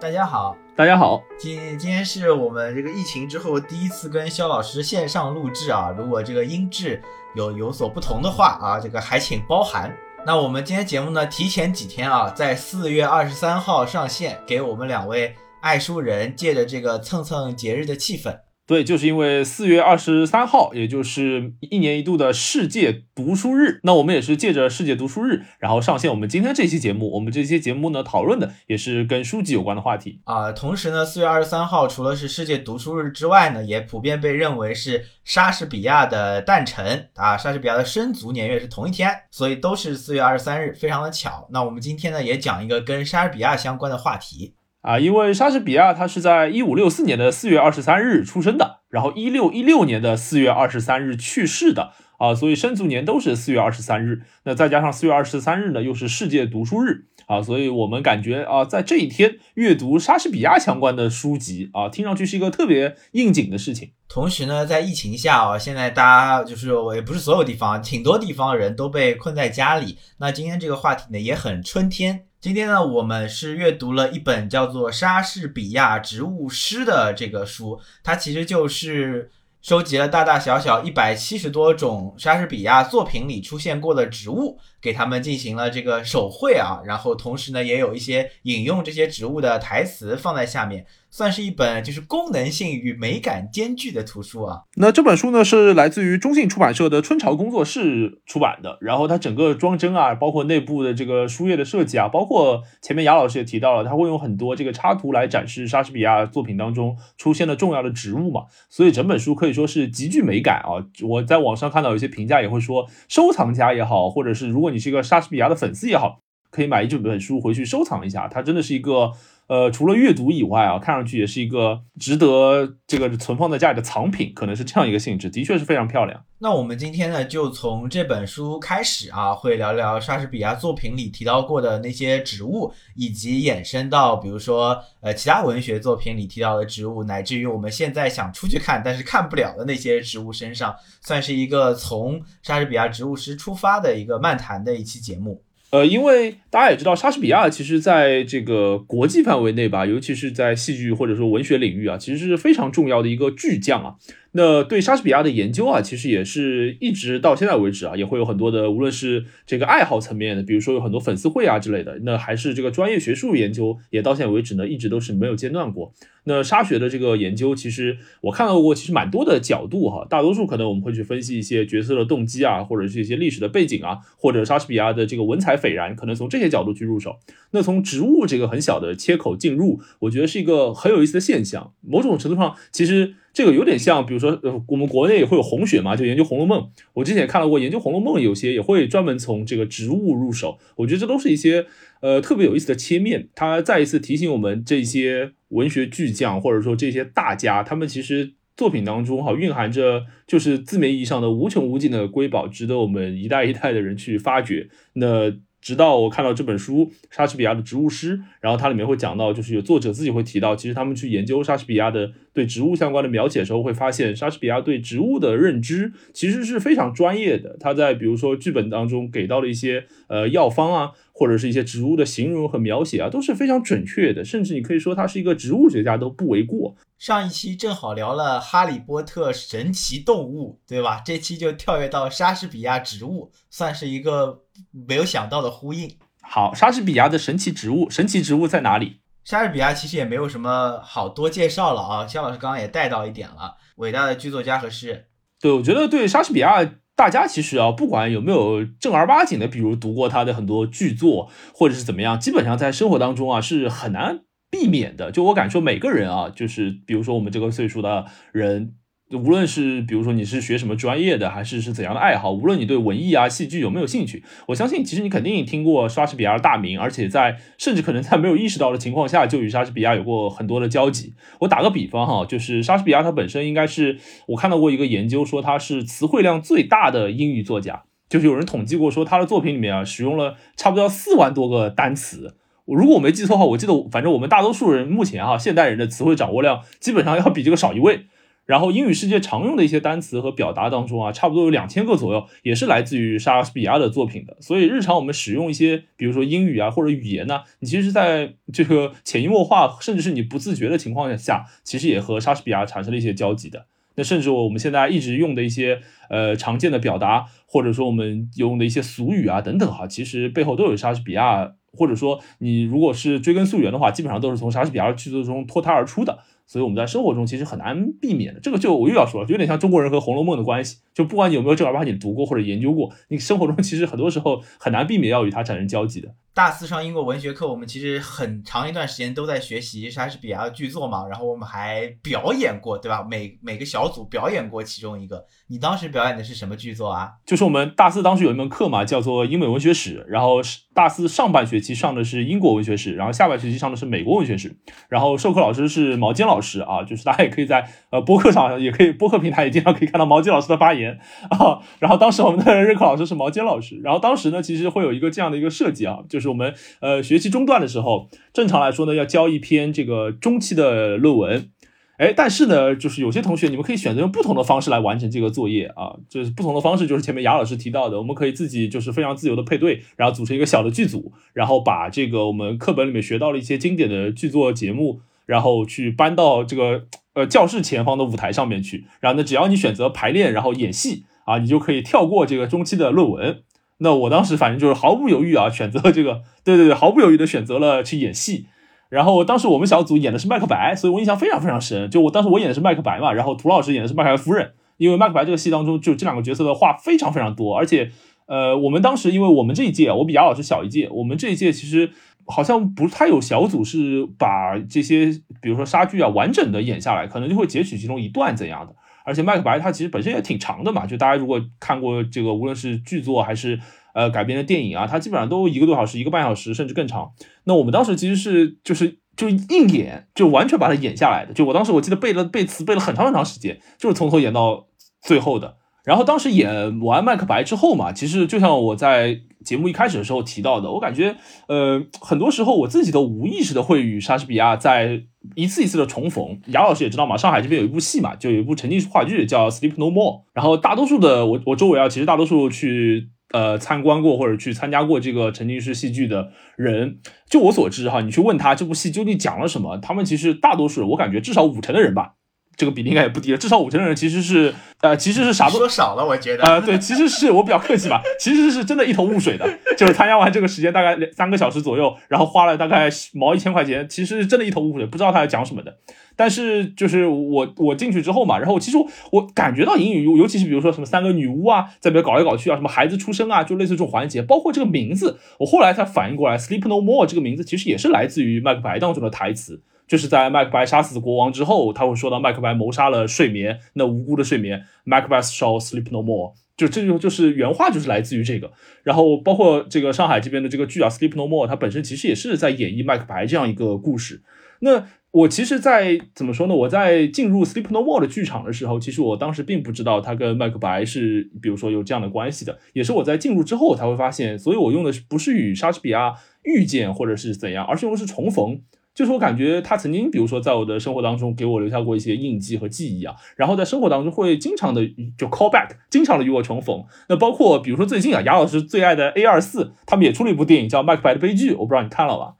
[0.00, 7.02] 大家好，大家好，今今天是我们这个疫情之后第一次跟肖老师线上录制啊，如果这个音质
[7.34, 9.92] 有有所不同的话啊，这个还请包涵。
[10.24, 18.38] 那我们今天节目呢，提前几天啊，在四月二十三号上线，给我们两位爱书人借着这个蹭蹭节日的气氛。
[18.68, 27.10] 对，就是因为四月二十三号，也就是一年一度的世界读书日，那我们也是借着世界读书日，然后上线我们今天这期节目。
[27.12, 30.52] 我们这期节目呢，讨论的也是跟书籍有关的话题啊。
[30.52, 41.48] 同时呢，四月二十三号除了是世界读书日之外呢，也普遍被认为是莎士比亚的诞辰啊，莎士比亚的生卒年月是同一天，所以都是四月二十三日，非常的巧。
[41.50, 44.52] 那我们今天呢，也讲一个跟莎士比亚相关的话题。
[44.80, 54.22] 啊，因为莎士比亚他是在一五六四年的四月二十三日出生的，然后一六一六年的四月二十三日去世的啊，所以生卒年都是四月二十三日。
[54.44, 63.92] 那再加上四月二十三日呢，又是世界读书日啊，所以我们感觉啊，在这一天阅读莎士比亚相关的书籍啊，听上去是一个特别应景的事情。
[64.08, 69.98] 同时呢，在疫情下啊，现在大家就是我也不是所有地方，挺多地方的人都被困在家里。
[70.16, 72.24] 那今天这个话题呢，也很春天。
[72.40, 84.58] 今天呢，我们是阅读了一本叫做《莎士比亚植物诗》的这个书，它其实就是收集了大大小小一百七十多种莎士比亚作品里出现过的植物。
[84.80, 94.62] 给他们进行了这个手绘啊，然后同时呢，也有一些引用这些植物的台词放在下面，算是一本就是功能性与美感兼具的图书啊。
[94.76, 110.78] 那这本书呢是来自于中信出版社的春潮工作室出版的，然后它整个装帧啊，包括内部的这个书页的设计啊，包括前面雅老师也提到了，他会用很多这个插图来展示莎士比亚作品当中出现的重要的植物嘛，所以整本书可以说是极具美感啊。
[111.02, 116.20] 我在网上看到有些评价也会说，收藏家也好，或者是如果你是一个莎士比亚的粉丝也好，
[116.50, 118.28] 可以买一整本书回去收藏一下。
[118.28, 119.12] 它真的是一个，
[119.48, 126.22] 呃，除了阅读以外啊，看上去也是一个值得这个存放在家里的藏品，可能是这样一个性质，的确是非常漂亮。
[126.40, 145.42] 那我们今天呢，就从这本书开始啊，会聊聊莎士比亚作品里提到过的那些植物，以及衍生到比如说呃其他文学作品里提到的植物，乃至于我们现在想出去看但是看不了的那些植物身上，算是一个从莎士比亚植物师出发的一个漫谈的一期节目。
[145.70, 153.94] 呃，因为大家也知道，莎士比亚其实在这个国际范围内吧，尤其是在戏剧或者说文学领域啊，其实是非常重要的一个巨匠啊。
[154.32, 165.92] 那对莎士比亚的研究啊，其实也是一直到现在为止啊，也会有很多的，无论是这个爱好层面的，比如说有很多粉丝会啊之类的，那还是这个专业学术研究，也到现在为止呢，一直都是没有间断过。
[166.24, 177.16] 那沙学的这个研究，其实我看到过，其实蛮多的角度哈，大多数可能我们会去分析一些角色的动机啊，或者是一些历史的背景啊，或者莎士比亚的这个文采斐然，可能从这些角度去入手。
[177.52, 181.72] 那从植物这个很小的切口进入，我觉得是一个很有意思的现象。
[181.80, 183.14] 某种程度上，其实。
[183.38, 186.60] 这个有点像，比如说，呃，我们国内也会有红学嘛，就研究《红楼梦》。
[186.94, 190.58] 我之前也看到过研究《红楼梦》，有些也会专门从这个植物入手。
[190.78, 191.66] 我觉得这都是一些
[192.00, 193.28] 呃特别有意思的切面。
[193.36, 204.68] 它再一次提醒我们，这些文学巨匠或者说这些大家，他们其实作品当中哈蕴含着就是字面意义上的无穷无尽的瑰宝，值得我们一代一代的人去发掘。
[204.94, 205.32] 那。
[205.60, 217.56] 直到我看到这本书《莎士比亚的植物诗》，然后它里面会讲到，就是有作者自己会提到，其实他们去研究莎士比亚的对植物相关的描写的时候，会发现莎士比亚对植物的认知其实是非常专业的。
[217.58, 226.76] 他在比如说剧本当中给到了一些呃药方啊，或者是一些植物的形容和描写啊，都是非常准确的，甚至你可以说他是一个植物学家都不为过。
[226.98, 231.00] 上一期正好聊了《哈利波特》神奇动物，对吧？
[231.04, 235.96] 这期就跳跃到莎士比亚植物，算是一个没有想到的呼应。
[236.22, 239.00] 好，莎士比亚的神奇植物，神奇植物在哪里？
[239.24, 242.06] 莎士比亚其实也没有什么好多介绍了啊。
[242.06, 245.04] 肖老师刚刚也带到一点了，伟大的剧作家和诗人。
[245.40, 246.64] 对，我觉得对莎士比亚，
[246.96, 254.20] 大家其实啊，不管有没有正儿八经的，比如读过他的很多剧作，或者是怎么样，基本上在生活当中啊，是很难。
[254.50, 258.76] 避免的，就我敢说，每个人啊，就是比如说我们这个岁数的人，
[259.16, 271.14] 无论是比如说你是学什么专业的，还是是怎样的爱好，无论你对文艺啊、戏剧有没有兴趣，我相信其实你肯定听过莎士比亚的大名，而且在甚至可能在没有意识到的情况下，就与莎士比亚有过很多的交集。
[271.40, 282.36] 我打个比方哈，就是莎士比亚他本身应该是我看到过一个研究说他是词汇量最大的英语作家，就是有人统计过说他的作品里面啊使用了差不多要四万多个单词。
[282.66, 288.04] 如果我没记错的话，我记得反正我们大多数人目前哈，现代人的词汇掌握量基本上要比这个少一位。
[288.48, 294.34] 然后英语世界常用的一些单词和表达当中啊，差不多有两千个左右，也是来自于莎士比亚的作品的。
[294.40, 303.66] 所以日常我们使用一些，比如说英语啊或者语言呢，你其实在这个潜移默化，甚至是你不自觉的情况下，其实也和莎士比亚产生了一些交集的。
[303.96, 316.20] 那甚至我们现在一直用的一些呃常见的表达，或者说我们用的一些俗语啊等等哈，其实背后都有莎士比亚，或者说你如果是追根溯源的话，基本上都是从莎士比亚剧作中脱胎而出的。
[316.48, 326.14] 所以我们在生活中其实很难避免的，这个就我又要说了，有点像中国人和《红楼梦》的关系，就不管你有没有正儿八经读过或者研究过，你生活中其实很多时候很难避免要与它产生交集的。
[326.38, 333.04] 大四上英国文学课，我们其实很长一段时间都在学习莎士比亚的剧作嘛，然后我们还表演过，对吧？
[333.10, 335.26] 每每个小组表演过其中一个。
[335.48, 337.10] 你当时表演的是什么剧作啊？
[337.26, 340.36] 就是我们大四当时有一门课嘛，叫做英美文学史，然后
[340.72, 344.56] 大四上半学期上的是英国文学史，然后下半学期上的是美国文学史，
[344.88, 351.00] 然后授课老师是毛尖老师啊，就是大家也可以在呃播客上也可以播客平台也经常可以看到毛尖老师的发言
[351.30, 351.58] 啊。
[351.80, 356.98] 然后当时我们的任课老师是毛尖老师，然后当时呢其实会有一个这样的一个设计啊，就是我们呃。
[357.08, 361.48] 学期中段的时候，正常来说呢，要交一篇这个中期的论文，
[361.96, 376.84] 哎，但是呢，就是有些同学，你们可以选择用不同的方式来完成这个作业啊，就是不同的方式，就是前面雅老师提到的，我们可以自己就是非常自由的配对，然后组成一个小的剧组，然后把这个我们课本里面学到了一些经典的剧作节目，然后去搬到这个
[377.14, 383.44] 呃教室前方的舞台上面去，然后呢，只要你选择排练，然后演戏啊，你就可以跳过这个中期的论文。
[383.78, 388.46] 那我当时反正就是毫不犹豫啊，选择这个，对对对，毫不犹豫的选择了去演戏。
[388.88, 391.90] 然后当时我们小组演的是麦克白，所以我印象非常非常深。
[391.90, 394.52] 就我当时我演的是麦克白嘛，然后涂老师演的是麦克白夫人。
[394.78, 397.90] 因为麦克白这个戏当中，就这两个角色的话非常非常多，而且，
[398.26, 401.90] 呃，我们当时因为我们这一届，我比雅老师小一届，我们这一届其实
[402.26, 405.06] 好像不太有小组是把这些，
[405.42, 408.76] 比如说莎剧啊完整的演下来，可能就会截取其中一段怎样的。
[409.08, 413.58] 而且麦克白它其实本身也挺长的嘛，就大家如果看过这个，无论是剧作还是
[413.94, 417.12] 呃改编的电影啊，它基本上都一个多小时、一个半小时甚至更长。
[417.44, 421.32] 那我们当时其实是就是就硬演，就完全把它演下来的。
[421.32, 424.66] 就我当时我记得背了背词背了很长很长时间，就是从头演到
[425.00, 425.56] 最后的。
[425.84, 431.16] 然后当时演完麦克白之后嘛，其实就像我在节目一开始的时候提到的，我感觉
[431.48, 435.04] 呃很多时候我自己都无意识的会与莎士比亚在。
[435.38, 440.12] 一次一次的重逢，雅老师也知道嘛，上海这边有一部戏嘛，就有一部沉浸式话剧叫《Sleep No More》。
[440.34, 446.98] 然后大多数的我我周围啊，其实大多数去呃参观过或者去参加过这个沉浸式戏剧的人，
[447.30, 452.14] 就我所知哈，你去问他这部戏究竟讲了什么，他们其实大多数我感觉至少五成的人吧。
[452.58, 465.76] 这个比例应该也不低了，至少五成的人其实是，呃，其实是啥都说少了，我觉得，呃，对，其实是我比较客气吧， 其实是真的一头雾水的，就是参加完这个时间大概两三个小时左右，然后花了大概毛一千块钱，其实是真的一头雾水，不知道他在讲什么的。
[466.16, 468.76] 但是就是我我进去之后嘛，然后其实
[469.12, 479.62] 我感觉到英语，尤其是比如说什么三个女巫啊，在那边搞来搞去啊，什么孩子出生啊，就类似这种环节，包括这个名字，我后来才反应过来，Sleep No More 这个名字其实也是来自于麦克白当中的台词。
[479.88, 486.34] 就是在麦克白杀死国王之后，他会说到麦克白谋杀了睡眠，那无辜的睡眠，Macbeth shall sleep no more。
[486.56, 488.52] 就这就就是原话就是来自于这个。
[488.82, 494.22] 然后包括这个上海这边的这个剧啊，Sleep No More，它本身其实也是在演绎麦克白这样一个故事。
[494.60, 496.54] 那我其实，在怎么说呢？
[496.54, 504.36] 我在进入 Sleep No More 的剧场的时候，其实我当时并不知道它跟麦克白是，比如说有这样的关系的，也是我在进入之后才会发现。
[504.36, 506.12] 所以我用的是不是与莎士比亚
[506.42, 508.60] 遇见或者是怎样，而是用的是重逢。
[508.98, 514.84] 就是我感觉他曾经，比如说在我的生活当中给我留下过一些印记和记忆啊，然后在生活当中会经常的
[515.16, 516.82] 就 call back，经常的与我重逢。
[517.08, 522.34] 那包括比如说最近啊，雅老师最爱的 A 二四，他们也出了一部电影叫《麦克白的悲剧》，我不知道你看了吧？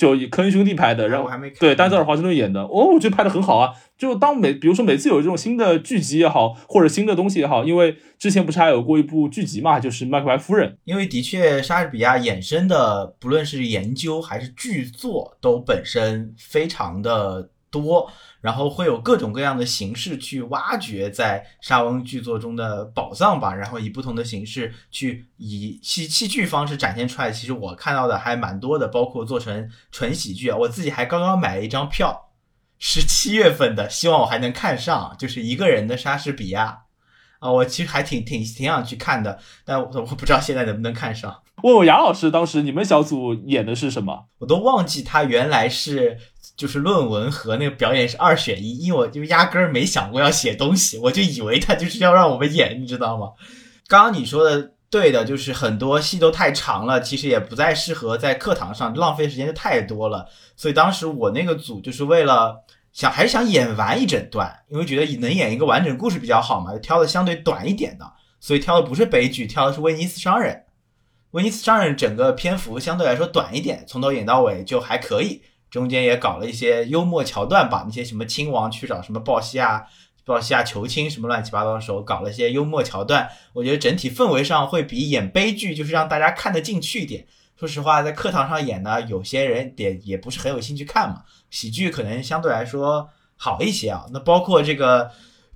[0.00, 1.28] 就以科恩兄弟拍的，然后
[1.58, 3.74] 对丹泽尔华盛顿演的，哦，我觉得拍的很好啊。
[3.98, 10.70] 就当每比如说每次有这种新的剧集也好，或者新的东西也好，因为之前不是还有过一部剧集嘛，就是《麦克白夫人》。
[10.86, 18.10] 因为的确，莎士比亚衍生的不论是研究还是剧作，都本身非常的多。
[18.40, 27.30] 然后会有各种各样的形式去挖掘在莎翁剧作中的宝藏吧，然后以不同的形式去以戏戏剧方式展现出来。
[27.30, 30.56] 其实我看到的还蛮多的，包括做成纯喜剧啊。
[30.56, 32.30] 我自己还刚刚买了一张票，
[32.78, 36.84] 是七月份的，希望我还能看上，就是一个人的莎士比亚
[37.40, 37.52] 啊。
[37.52, 41.42] 我其实还挺挺挺想去看的，但我我不知道现在能不能看上。
[41.62, 44.28] 问问杨老师，当时你们小组演的是什么？
[44.38, 46.16] 我都忘记他原来是。
[46.60, 53.28] 就是论文和那个表演是二选一，因为我就压根儿没想过要写东西，我就以为他就是要让我们演，你知道吗？
[53.88, 60.28] 刚刚你说的对的，就是很多戏都太长了，其实也不再适合在课堂上浪费时间就太多了。
[60.54, 62.56] 所以当时我那个组就是为了
[62.92, 68.04] 想还是想演完一整段，因为觉得能演一个完整故事比较好嘛，就挑的相对短一点的，
[68.38, 70.64] 所以挑的不是悲剧，挑的是威尼斯商人。
[71.30, 75.40] 威尼斯商人整个篇幅相对来说短一点，从头演到尾就还可以，
[75.70, 79.86] 中间也搞了一些幽默桥段吧，那些什么亲王去找什么鲍西亚、
[80.24, 87.26] 鲍西亚求亲什么乱七八糟的时候，搞了一些幽默桥段，我觉得整体氛围上会比演悲剧就是让大家看得进去一点。
[87.56, 94.06] 说实话，在课堂上演呢，有些人也也不是很有兴趣看嘛，喜剧可能相对来说好一些啊。
[94.12, 95.10] 那包括这个。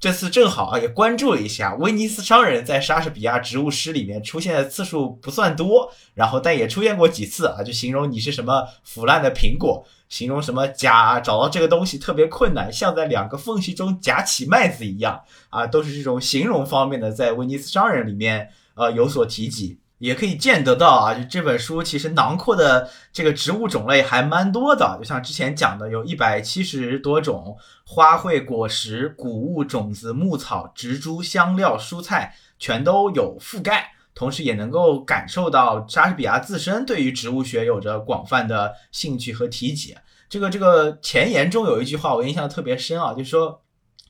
[0.05, 19.79] 这次正好啊，也关注了一下威尼斯商人，在莎士比亚植物诗里面出现的次数不算多，然后但也出现过几次啊，就形容你是什么腐烂的苹果，形容什么夹找到这个东西特别困难，像在两个缝隙中夹起麦子一样啊，都是这种形容方面的，在威尼斯商人里面呃有所提及。
[20.05, 27.57] 也可以见得到啊，就这本书其实囊括的这个植物种类还蛮多的，就像之前讲的，有一百七十多种
[27.87, 33.93] 花卉、果实、谷物、种子、牧草、植株、香料、蔬菜，全都有覆盖。
[34.15, 39.97] 同时，也能够感受到莎士比亚自身对于植物学有着广泛的兴趣和提及。
[40.29, 43.63] 这个这个前言中有一句话我印象特别深啊，就是说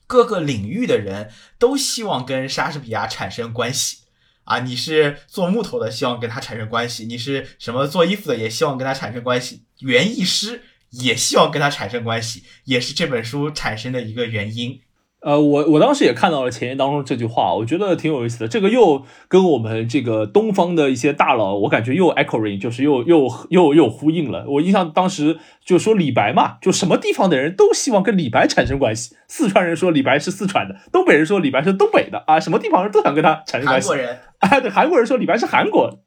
[0.05, 4.04] 各个领域的人都希望跟莎士比亚产生关系。
[4.45, 10.61] 啊，你是做木头的，希望跟他产生关系；你是什么做衣服的，也希望跟他产生关系；园艺师
[10.91, 14.79] 也希望跟他产生关系，也是这本书产生的一个原因。
[15.25, 18.47] 呃，我我当时也看到了前言当中这句话，我觉得挺有意思的。
[18.47, 24.45] 这个又跟我们这个东方的一些大佬，我感觉又 echoing，就是又又又又呼应了。
[24.47, 29.15] 我印象当时就说李白嘛，就什么地方的人都希望跟李白产生关系。
[29.27, 33.89] 四川人说李白是四川的，东北人说李白是东北的啊，什么地方人都想跟他产生关系。
[33.89, 36.01] 韩国人啊，对，韩国人说李白是韩国，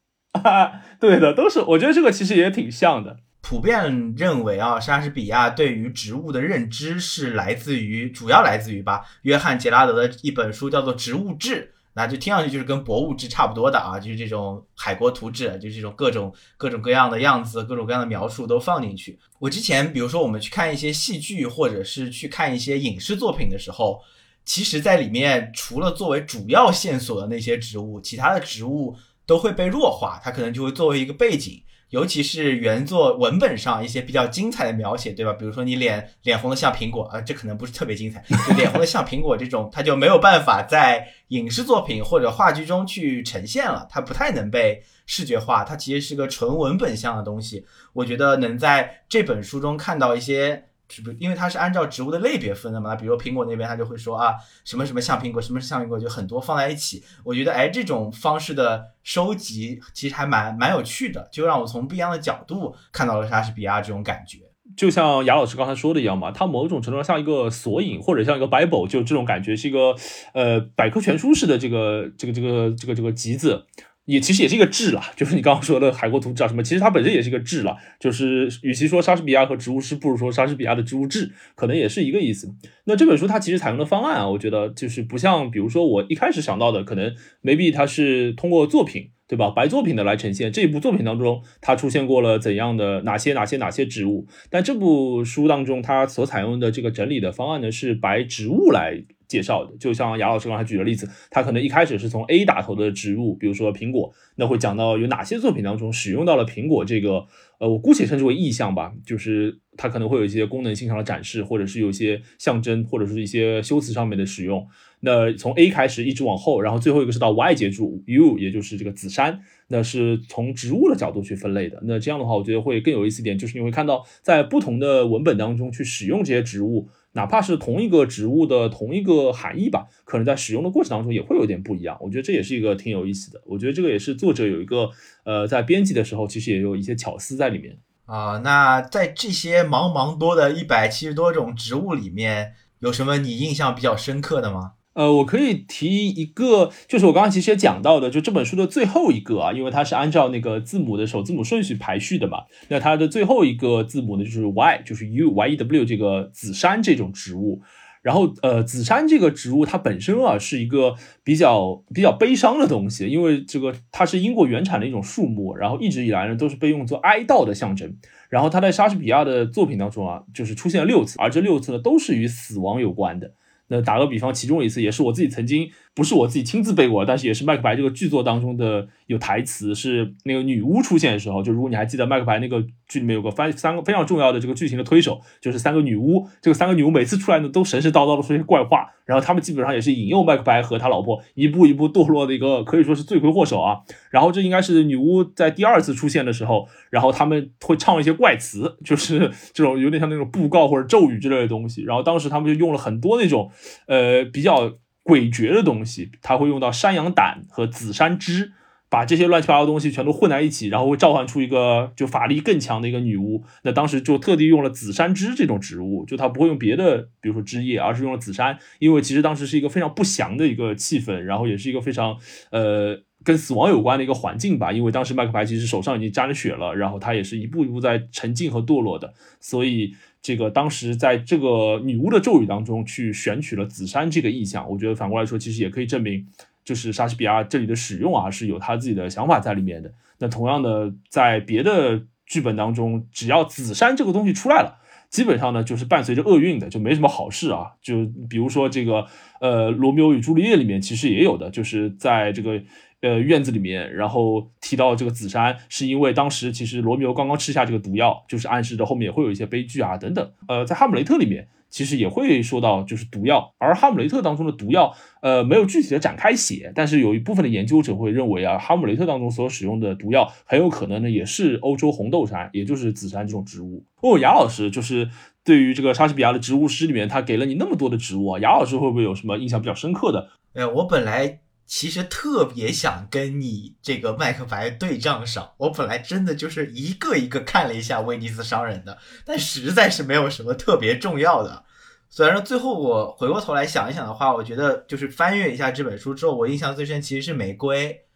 [1.01, 1.59] 对的，都是。
[1.63, 3.17] 我觉得这个其实也挺像的。
[3.49, 19.19] 普遍认为啊，莎士比亚对于植物的认知是来自于，主要来自于吧，约翰杰拉德的一本书叫做《植物志》，那就听上去就是跟《博物志》差不多的啊，就是这种海国图志，就是这种各种各种各样的样子，各种各样的描述都放进去。
[19.39, 23.99] 我之前比如说我们去看一些戏剧，或者是去看一些影视作品的时候，
[24.45, 31.63] 其实在里面除了作为主要线索的那些植物，其他的植物都会被弱化，它可能就会作为一个背景。
[31.91, 35.33] 尤其是原作文本上一些比较精彩的描写，对吧？
[35.33, 38.25] 比如说你脸脸红的像苹果啊，这可能不是特别精彩。
[38.47, 47.65] 就脸红的像苹果这种，它就没有办法在影视作品或者话剧中去呈现了，它不太能被视觉化，它其实是个纯文本向的东西。
[47.93, 50.68] 我觉得能在这本书中看到一些。
[50.91, 52.97] 是不是，因为它是按照植物的类别分的嘛。
[52.97, 57.05] 比如苹果那边，它就会说啊，什么什么像苹果，什么是像苹果，就很多放在一起。
[57.23, 64.39] 我觉得，哎，这种方式的收集其实还蛮蛮有趣的，就让我从不一样的角度看到了莎士比亚这种感觉。
[64.77, 69.95] 就像雅老师刚才说的一样嘛，它某种程度上像一个索引，或者像一个 Bible，就这种感觉是一个
[70.35, 73.67] 呃百科全书式的这个这个这个这个这个集子。
[74.09, 77.77] 也其实也是一个志了，就是你刚刚说的《海国图志》啊什么，其实它本身也是一个志了。
[78.01, 82.49] 就是与其说莎士比亚和植物诗，不如说莎士比亚的植物志，可能也是一个意思。
[82.85, 89.51] 那这本书它其实采用的方案啊，我觉得就是不像，比如说我一开始想到的，可能 maybe 它是通过作品，对吧？
[89.51, 94.27] 白作品的来呈现这一部作品当中，它出现过了怎样的哪些哪些哪些植物。
[94.49, 99.05] 但这部书当中，它所采用的这个整理的方案呢，是白植物来。
[99.29, 107.27] 介绍的，就像雅老师刚才举的例子，他可能一开始是从 A 打头的植物，比如说苹果，那会讲到有哪些作品当中使用到了苹果这个，
[107.59, 114.67] 呃，我姑且称之为意象吧，就是它可能会有一些功能性上的展示，或者是有一些象征，或者是一些修辞上面的使用。
[115.01, 121.81] 那从 A 开始一直往后，然后最后一个是到 Y 结束，U 也就是这个紫杉，那是从植物的角度去分类的。
[121.85, 126.89] 那这样的话，我觉得会更有意思一点，就是你会看到在不同的文本当中去使用这些植物。
[127.19, 131.99] 哪怕是同一个植物的同一个含义吧，可能在使用的过程当中也会有点不一样。
[132.01, 133.43] 我觉得这也是一个挺有意思的。
[133.45, 134.89] 我觉得这个也是作者有一个
[135.25, 138.39] 呃，在编辑的时候其实也有一些巧思在里面啊。
[138.45, 144.75] 那在这些茫茫多的一百七十多种植物里面，有什么你印象比较深刻的吗？
[144.99, 152.39] 呃，我可以提一个，就是我刚刚其实也讲到的，就这本书的最后一个啊，因为它是按照那个字母的首字母顺序排序的嘛。
[152.67, 157.63] 那它的最后一个字母呢，就是 Y，就是 U Y E W 这个紫杉这种植物。
[158.03, 167.97] 然后，呃，紫杉这个植物它本身啊是一个比较比较悲伤的东西，因为这个它是英国原产的一种树木，然后一直以来呢都是被用作哀悼的象征。
[168.29, 173.35] 然后它在莎士比亚的作品当中啊，就是出现了六次，而这六次呢都是与死亡有关的。
[173.69, 193.81] 那打个比方，其中一次也是我自己曾经不是我自己亲自背过，但是也是麦克白这个剧作当中的有台词，是那个女巫出现的时候，就如果你还记得麦克白那个剧里面有个三三个非常重要的这个剧情的推手，就是三个女巫，这个三个女巫每次出来呢都神神叨叨的说些怪话，然后他们基本上也是引诱麦克白和他老婆一步一步堕落的一个可以说是罪魁祸首啊。
[194.11, 203.51] 然后这应该是女巫在第二次出现的时候，然后他们会唱一些怪词，就是这种有点像那种布告或者咒语之类的东西，然后当时他们就用了很多那种
[203.87, 204.79] 呃比较。
[205.09, 208.53] 诡谲的东西，他会用到山羊胆和紫山枝，
[208.91, 213.43] 把这些乱七八糟东西全都混在一起，然后会召唤出一个就法力更强的一个女巫。
[213.63, 222.15] 那当时就特地用了紫山枝这种植物，就他不会用别的，比如说枝叶，而是用了紫山，因为其实当时是一个非常不祥的一个气氛，然后也是一个非常
[222.51, 224.71] 呃跟死亡有关的一个环境吧。
[224.71, 229.95] 因为当时麦克白其实手上已经沾了血了，然后他也是一步一步在沉静和堕落的，所以。
[230.21, 236.27] 这个当时在这个女巫的咒语当中去选取了紫杉这个意象，我觉得反过来说，其实也可以证明，
[236.65, 239.93] 就是莎士比亚这里的使用啊是有他自己的想法在里面的。
[240.19, 247.73] 那同样的，在别的剧本当中，只要紫杉这个东西出来了，基本上呢就是伴随着厄运的，就没什么好事啊。
[247.81, 249.07] 就比如说这个
[249.41, 252.61] 呃《罗密欧与朱丽叶》里面其实也有的，就是在这个。
[253.01, 260.33] 呃，院子里面，然后提到这个紫杉，是因为当时其实罗密欧刚刚吃下这个毒药，就是暗示着后面也会有一些悲剧啊等等。
[260.49, 273.85] 呃，在哈姆雷特里面，其实也会说到就是毒药，而哈姆雷特当中的毒药，呃，没有具体的展开写，但是有一部分的研究者会认为啊，哈姆雷特当中所使用的毒药很有可能呢也是欧洲红豆杉，也就是紫杉这种植物。
[274.01, 275.09] 哦，雅老师就是
[275.45, 280.31] 对于这个莎士比亚的植物诗里面，他给了你那么多的植物啊，雅老师会不会有什么印象比较深刻的？
[280.55, 281.39] 哎，我本来。
[281.69, 288.97] 其实特别想跟你这个麦克白对账上，我本来真的就是一个一个看了一下威尼斯商人的，
[289.27, 291.65] 但实在是没有什么特别重要的。
[292.09, 298.07] 虽然说最后我回过头来想一想的话，我觉得就是翻阅一下这本书之后，我印象最深其实是玫瑰，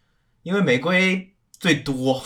[0.41, 2.23] 因为玫瑰最多。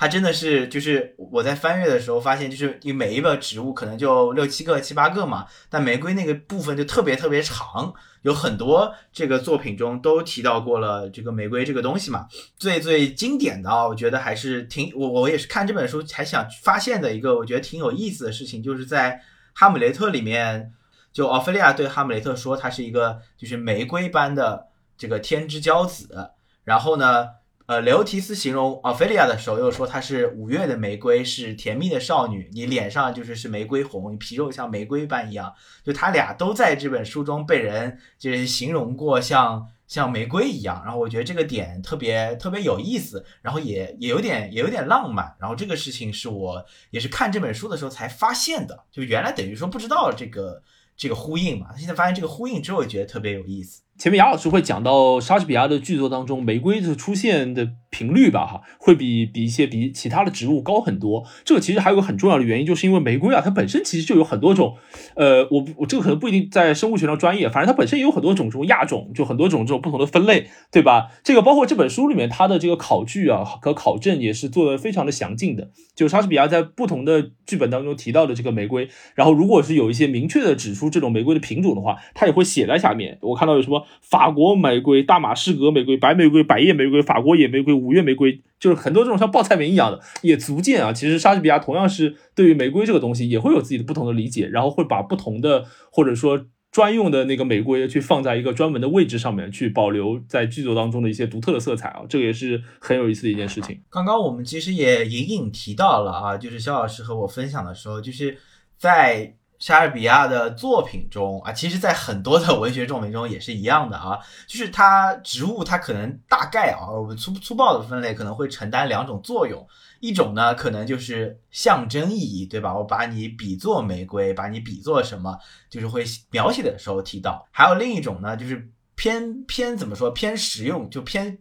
[0.00, 7.92] 它真的是，就是我在翻阅的时候发现，就是你每一个植物可能就六七个、七八个嘛，但玫瑰那个部分就特别特别长，
[8.22, 12.26] 有很多这个作品中都提到过了这个玫瑰这个东西嘛。
[12.56, 19.12] 最最经典的啊，我觉得还是挺我我也是看这本书才想发现的一个，我觉得挺有意思的事情，就是在
[19.52, 20.72] 《哈姆雷特》里面，
[21.12, 26.30] 就奥菲利亚对哈姆雷特说，他是一个就是玫瑰般的这个天之骄子，
[26.64, 27.38] 然后呢。
[27.70, 32.50] 呃，雷欧提斯形容奥菲利亚的时候，又说她是五月的玫瑰，是甜蜜的少女。
[32.52, 35.54] 你脸上就是是玫瑰红，你皮肉像玫瑰般一样。
[35.84, 40.82] 就他俩都在这本书中被人就是形容过像像玫瑰一样。
[40.84, 45.36] 然后我觉得这个点特别特别有意思，然后也也有点也有点浪漫。
[45.38, 50.60] 然后这个事情是我也是看这本书的时候才发现的，就原来等于说不知道这个
[50.96, 51.68] 这个呼应嘛。
[51.78, 53.82] 现在发现这个呼应之后，觉得特别有意思。
[54.00, 61.22] 前面杨老师会讲到莎士比亚的剧作当中玫瑰的出现的频率吧，哈，会比比一些比其他的植物高很多。
[61.44, 64.74] 这个其实还有个很重要的原因，就是因为玫瑰啊，它本身其实就有很多种，
[65.16, 71.08] 呃，我我这个可能不一定在生物学上专业，反正它本身也有很多种这种亚种，就很多种这种不同的分类，对吧？
[71.22, 75.68] 这个包括这本书里面它的这个考据啊和考证也是做的非常的详尽的。
[75.94, 83.18] 就莎士比亚在不同的剧本当中提到的这个玫瑰，然后如果是有一些明确的指出这种玫瑰的品种的话，他也会写在下面。
[83.20, 83.84] 我看到有什么。
[84.00, 90.92] 法国玫瑰、大马士革玫瑰、白玫瑰、百叶玫瑰、法国野玫瑰、五月玫瑰，就是很多这种像报菜名一样的，也足见啊。
[90.92, 102.02] 其实莎士比亚同样是对于玫瑰这个东西也会有自己的不同的理解，然后会把不同的或者说专用的那个玫瑰去放在一个专门的位置上面，去保留在剧作当中的一些独特的色彩啊。
[102.08, 103.80] 这个也是很有意思的一件事情。
[103.90, 108.36] 刚刚我们其实也隐隐提到了啊，就是肖老师和我分享的时候，就是
[108.76, 109.36] 在。
[109.60, 119.64] 莎士比亚的作品中啊，其实，在很多的文学作品中也是一样的啊，就是它植物它可能大概啊，我们粗粗暴的分类可能会承担两种作用，
[120.00, 122.74] 一种呢可能就是象征意义，对吧？
[122.74, 127.46] 我把你比作玫瑰，把你比作什么，就是会描写的时候提到。
[127.52, 131.38] 还有另一种呢，就是偏偏怎么说偏实用，就偏。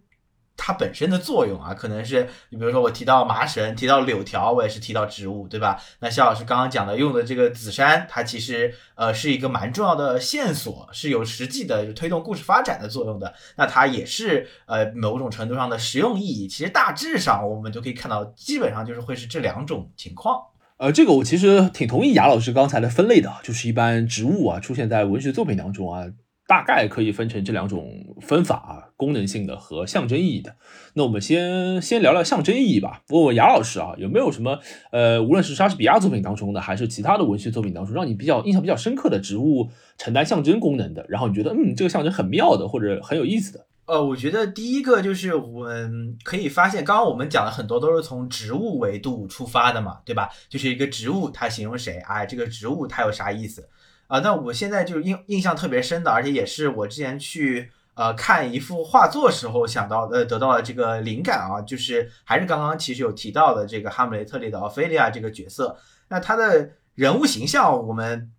[0.62, 5.82] 它本身的作用啊，可能是你比如说我提到麻绳，提到柳条，我也是提到植物，对吧？
[6.00, 13.34] 那肖老师刚刚讲的用的这个紫杉，它其实呃是一个蛮重要的线索，是有实际的推动故事发展的作用的。
[13.56, 16.48] 那它也是呃某种程度上的实用意义。
[16.48, 20.42] 其实大致上我们就可以看到，基本上就是会是这两种情况。
[20.78, 26.06] 呃，这个我其实挺同意雅老师刚才的分类的，就是一般植物啊出现在文学作品当中啊。
[26.50, 30.56] 大概可以分成这两种分法啊，功能性的和象征意义的。
[30.96, 33.04] 那我们先先聊聊象征意义吧。
[33.10, 34.58] 问问雅老师啊，有没有什么
[34.92, 43.68] 呃，无论是莎士比亚作品当中的，还是其他的文学作品当中，让你比较印象比较深刻的植物承担象征功能的，然后你觉得嗯，这个象征很妙的，或者很有意思的？
[43.86, 50.30] 呃，我觉得第一个就是我们可以发现，刚刚我们讲的很多都是从植物维度出发的嘛，对吧？
[50.50, 52.00] 就是一个植物，它形容谁？
[52.08, 53.70] 哎，这个植物它有啥意思？
[54.10, 65.78] 啊，那我现在就印印象特别深的，而且也是我之前去呃看一幅画作时候想到的，得到的这个灵感啊，就是还是刚刚其实有提到的这个《哈姆雷特》里的奥菲利亚这个角色。
[66.08, 68.32] 那他的人物形象，我们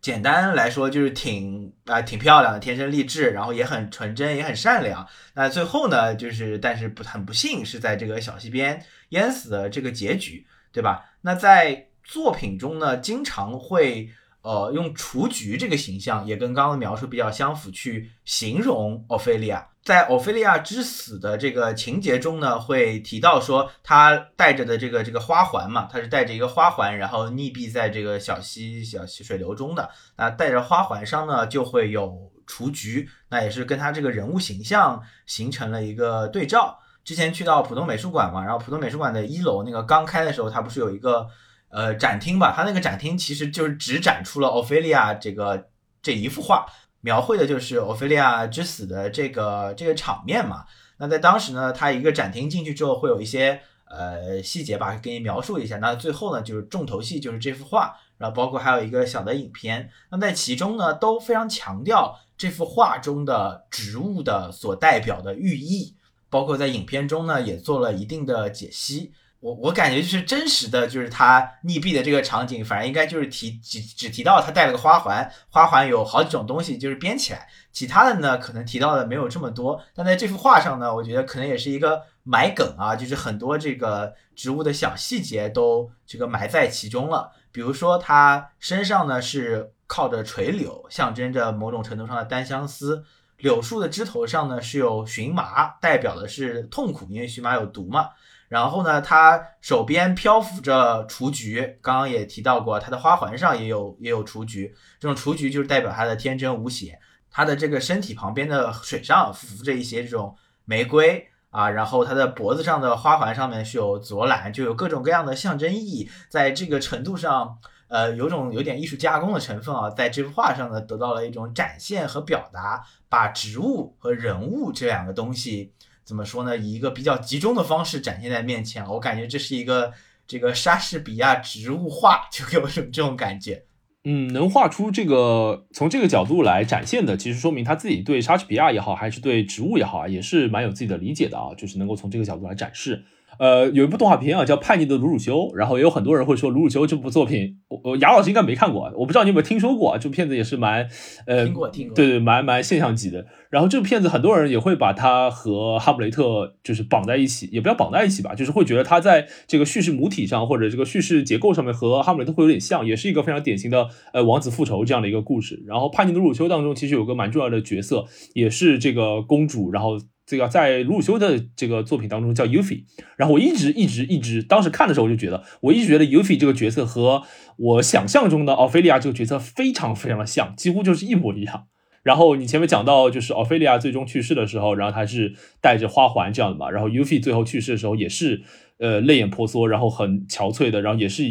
[0.00, 5.06] 简单来说就是挺啊挺漂亮的，天生丽质，然后也很纯真，也很善良。
[5.34, 11.10] 那最后呢，就是但是不很不幸是在这个小溪边淹死的这个结局，对吧？
[11.20, 14.08] 那在作品中呢，经常会。
[14.42, 19.68] 呃，用雏菊这个形象也跟刚刚的描述比较相符，去形容奥菲利亚。
[19.82, 29.90] 在奥菲利亚之死的这个情节中呢，会提到说她带着的这个这个花环嘛，她是带着一个花环，然后溺毙在这个小溪小溪水流中的。
[30.16, 36.78] 那带着花环上呢，就会有雏菊，那也是跟她这个人物形象形成了一个对照。
[37.04, 41.26] 之前去到浦东美术馆嘛，然后浦东美术馆的一楼那个刚开的时候，它不是有一个。
[41.70, 45.68] 呃，展厅吧，它那个展厅其实就是只展出了奥菲利亚这个
[46.02, 46.66] 这一幅画，
[47.00, 50.64] 描绘的就是奥菲利亚之死的这个这个场面嘛。
[50.98, 55.78] 那在当时呢，它一个展厅进去之后会有一些呃细节吧，给你描述一下。
[55.78, 59.90] 那最后呢，就是重头戏就是这幅画，然后包括还有一个小的影片。
[60.10, 65.94] 那在其中呢，都非常强调这幅画中的植物的所代表的寓意，
[66.28, 69.12] 包括在影片中呢也做了一定的解析。
[69.40, 79.82] 我我感觉就是真实的就是他溺毙的这个场景，反正应该就是提只只提到他带了个花环，花环有好几种东西就是编起来，其他的呢可能提到的没有这么多。
[79.94, 87.32] 但在这幅画上呢，我觉得可能也是一个埋梗啊，就是很多这个植物的小细节都这个埋在其中了。
[87.50, 93.04] 比如说他身上呢是靠着垂柳，象征着某种程度上的单相思。
[93.38, 98.10] 柳树的枝头上呢是有荨麻，代表的是痛苦，因为荨麻有毒嘛。
[98.50, 106.98] 然后呢，他手边漂浮着雏菊，刚刚也提到过，他的花环上也有也有雏菊，这种雏菊就是代表他的天真无邪。
[107.30, 110.34] 他的这个身体旁边的水上浮着一些这种
[110.64, 125.72] 玫瑰啊，然后他的脖子上的花环上面是有紫罗兰，就有各种各样的象征意义，在这个程度上，呃，有种有点艺术加工的成分啊，在这幅画上呢得到了一种展现和表达，把植物和人物这两个东西。
[126.10, 126.58] 怎么说呢？
[126.58, 129.92] 以一个比较集中的方式展现在面前，我感觉这是一个
[130.26, 133.62] 这个莎士比亚植物画，就给我这种这种感觉。
[134.02, 143.04] 嗯，能画出这个从这个角度来展现的，其实说明他自己对莎士比亚也好，还是对植物也好啊，也是蛮有自己的理解的啊，就是能够从这个角度来展示。
[143.40, 150.86] 呃，有一部动画片啊，叫《叛逆的鲁鲁修》，然后也有很多人会说鲁鲁修这部作品，我我雅老师应该没看过，我不知道你有没有听说过，这部片子也是蛮
[151.26, 153.24] 呃，听过听过，对对，蛮蛮现象级的。
[153.48, 156.22] 然后这部片子很多人也会把它和《哈姆雷特》
[156.62, 165.64] 就是绑在一起，也不要绑在一起吧，就是会觉得它在这个叙事母体上或者这个叙事结构上面和《哈姆雷特》会有点像，也是一个非常典型的呃王子复仇这样的一个故事。
[165.66, 169.98] 然后《叛逆的鲁鲁修》当中其实有个蛮重要的角色，也是这个公主，然后。
[170.30, 172.84] 这个在鲁鲁修的这个作品当中叫 Ufi，
[173.16, 177.24] 然后我一直一直一直，当时看的时候我就觉得，我一直觉得 Ufi 这个角色和
[177.56, 181.66] 我想象中的奥菲利亚这个角色非常非常的像，几乎就是一模一样。
[182.04, 188.40] 然后你前面讲到，就是奥菲利亚最终去世的时候，然后她是带着花环这样的嘛，然后 Ufi 最后去世的时候也是
[188.78, 191.24] 呃泪眼婆娑，然后很憔悴的，然后也是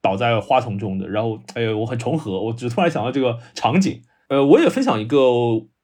[0.00, 1.06] 倒在花丛中的。
[1.06, 4.00] 然后哎呦，我很重合，我只突然想到这个场景。
[4.30, 5.18] 呃，我也分享一个。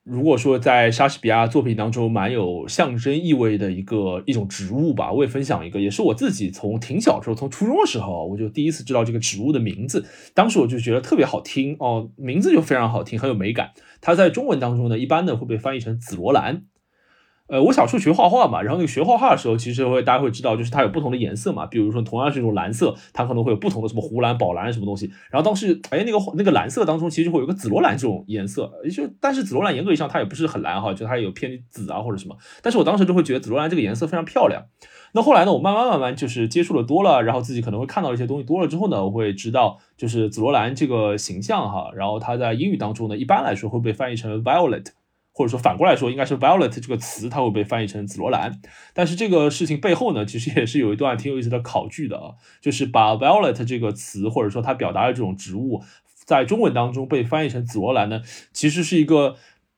[0.03, 13.71] 如果说在莎士比亚作品当中蛮有象征意味的一个一种植物吧，我也分享一个，也是我自己从挺小时候，从初中的时候，我就第一次知道这个植物的名字，当时我就觉得特别好听哦，名字就非常好听，很有美感。
[14.01, 16.63] 它在中文当中呢，一般呢会被翻译成紫罗兰。
[17.49, 21.65] 呃，我小时候学画画嘛，然后那个学画画的时候，其实会大家会知道，就是它有不同的颜色嘛。
[21.65, 25.11] 比如说，同样是一种蓝色，它可能会有不同的什么湖蓝、宝蓝什么东西。
[25.29, 28.71] 然后当时，哎，那个那个蓝色当中，其实会有个紫罗兰这种颜色。
[28.89, 32.37] 就但是紫罗兰严格意义上它也不是很蓝哈，就它有偏紫啊或者什么。
[32.61, 34.63] 但是我当时就会觉得紫罗兰这个颜色非常漂亮。
[35.11, 41.91] 那后来呢，我慢慢慢慢就是接触的多了，然后自己可能会看到一些东西多了之后呢，我会知道就是紫罗兰这个形象哈。
[41.93, 44.87] 然后它在英语当中呢，一般来说会被翻译成 violet。
[45.33, 48.61] 或者说反过来说，应该是 violet 这个词，它会被翻译成紫罗兰。
[48.93, 55.81] 但是这个事情背后呢，其实也是有一段挺有意思的考据的啊，就是把 violet 这个词，或者说它表达的这种植物，
[56.23, 58.21] 在中文当中被翻译成紫罗兰呢，
[58.53, 59.35] 其实是一个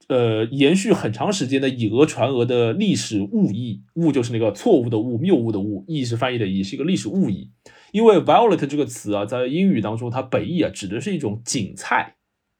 [0.07, 7.49] 呃延续很长时间的以讹传讹的历史误译，误就是那个错误的误，谬误的误，译是翻译的译，是一个历史误译。
[7.91, 12.15] 因为 violet 这个词啊，在英语当中，它本意啊指的是一种锦菜，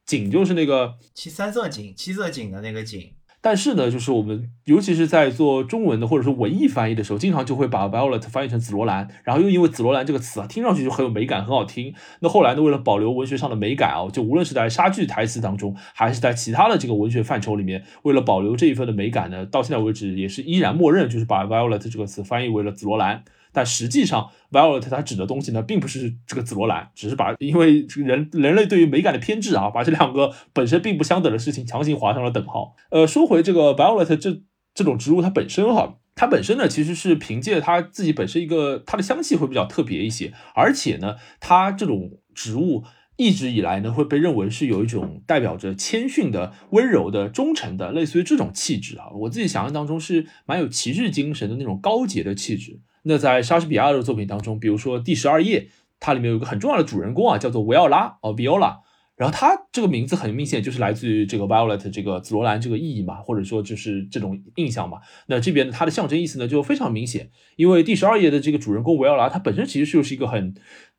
[0.06, 3.12] 锦就是那个七三色锦、七色锦的那个锦。
[3.42, 11.94] 但是呢，就是我们尤其是在做中文的或者说文艺翻译的时候，经常就会把 violet 翻译成紫罗兰，然后又因为紫罗兰这个词啊，听上去就很有美感，很好听。
[12.22, 23.24] 那后来呢，为了保留文学上的美感啊，就无论是在莎剧台词当中，还是在其他的这个文学范畴里面，为了保留这一份的美感呢，到现在为止也是依然默认就是把 violet 这个词翻译为了紫罗兰。
[23.56, 32.76] 但实际上，violet 它指的东西呢，并不是这个紫罗兰，只是把因为人人类对于美感的偏执啊，把这两个本身并不相等的事情强行划上了等号。
[32.92, 34.42] 呃，说回这个 violet 这
[34.74, 42.84] 这种植物它本身哈，它本身呢其实是凭借它自己本身一个它的香气会比较特别一些，而且呢，它这种植物
[43.16, 49.06] 一直以来呢会被认为是有一种代表着谦逊的、温柔的、忠诚的，类似于这种气质啊。
[49.22, 52.82] 我自己想象当中是蛮有骑士精神的那种高洁的气质。
[53.08, 58.80] 那在莎士比亚的作品当中，比如说第十二页，它里面有一个很重要的主人公啊，叫做维奥拉哦，Viola。
[59.16, 64.98] 然后他这个名字很明显就是来自于这个 violet 这个紫罗兰这个意义嘛，或者说就是这种印象嘛。
[65.28, 70.54] 那这边它的象征意思呢就非常明显，因为第十二页的这个主人公维奥拉，他本身其实就是一个很。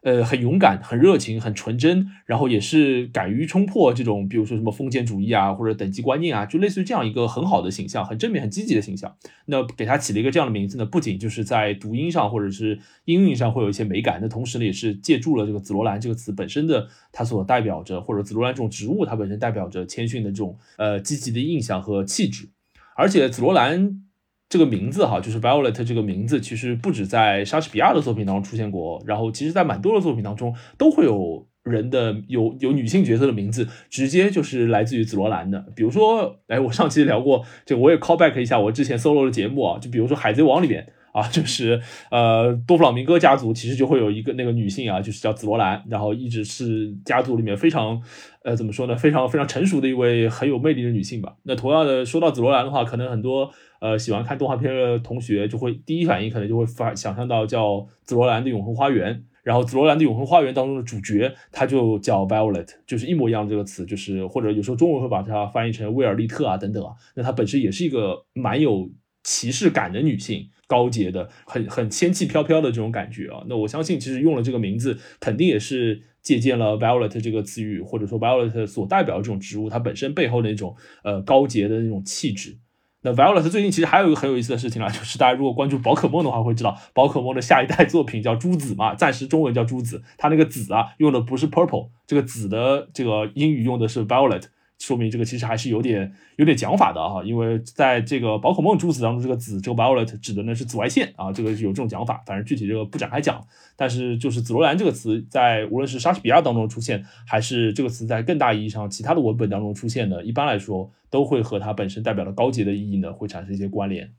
[0.07, 9.17] 呃，很勇敢，很热情，很纯真，然后也是敢于冲破这种，比如说什么封建主义啊，或者等级观念啊，就类似于这样一个很好的形象，很正面、很积极的形象。
[9.47, 22.49] 那给他起了一个这样的名字呢，不仅就是在读音上或者是音韵上会有一些美感，那同时呢，也是借助了这个紫罗兰这个词本身的它所代表着，或者紫罗兰这种植物它本身代表着谦逊的这种呃积极的印象和气质，
[22.95, 24.06] 而且紫罗兰。
[24.49, 35.65] 这个名字哈，就是 Violet 这个名字，其实不止在莎士比亚的作品当中出现过，然后其实在蛮多的作品当中都会有人的有有女性角色的名字，直接就是来自于紫罗兰的。
[35.75, 40.93] 比如说，哎，我上期聊过，这我也 call back 一下我之前 solo 的节目啊，就比如说《海贼王》里面。
[41.17, 47.99] 啊， 就是呃，多弗朗明哥家族其实就会有一个那个女性啊，就是叫紫罗兰，然后一直是家族里面非常，
[48.45, 51.35] 呃，怎么说呢，非常非常成熟的一位很有魅力的女性吧。
[51.45, 53.51] 那同样的，说到紫罗兰的话，可能很多
[53.81, 68.91] 呃喜欢看动画片的同学就会第一反应可能就会发想象到叫紫罗兰的永恒花园，然后紫罗兰的永恒花园当中的主角他就叫 Violet，就是一模一样的这个词，就是或者有时候中文会把它翻译成威尔利特啊等等啊，那她本身也是一个蛮有
[69.25, 70.51] 骑士感的女性。
[70.67, 80.75] 高洁的，很很仙气飘飘的这种感觉啊，那我相信其实用了这个名字，肯定也是借鉴了 violet 这个词语，或者说 violet 所代表的这种植物它本身背后的那种
[81.05, 82.59] 呃高洁的那种气质。
[83.03, 94.47] 那 violet 最近其实还有一个很有意思的事情啊，就是大家如果关注宝可梦的话，会知道宝可梦的下一代作品叫朱紫嘛，暂时中文叫朱紫，它那个紫啊用的不是 purple，这个紫的这个英语用的是 violet。
[94.79, 103.43] 说明这个其实还是有点有点讲法的啊，因为在这个宝可梦珠子当中，这个紫这个 violet 指的呢是紫外线啊，这个有这种讲法，反正具体这个不展开讲。
[103.75, 114.11] 但是就是紫罗兰这个词，在无论是莎士比亚当中出现，还是这个词在更大意义上其他的文本当中出现的，一般来说都会和它本身代表的高级的意义呢会产生一些关联。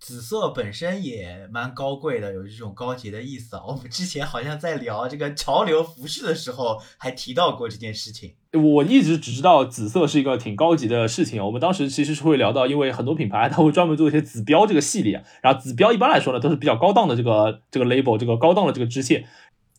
[0.00, 3.62] 紫色本身也蛮高贵的，有这种高级的意思啊。
[3.66, 8.34] 我们之前好像在聊这个潮流服饰的时候，还提到过这件事情。
[8.52, 11.44] 我一直只知道紫色是一个挺高级的事情。
[11.44, 19.26] 我们当时其实是会聊到，因为很多品牌它会专门做一些紫标这个系列，然后紫标一般来说呢都是比较高档的这个这个 label，这个高档的这个支线，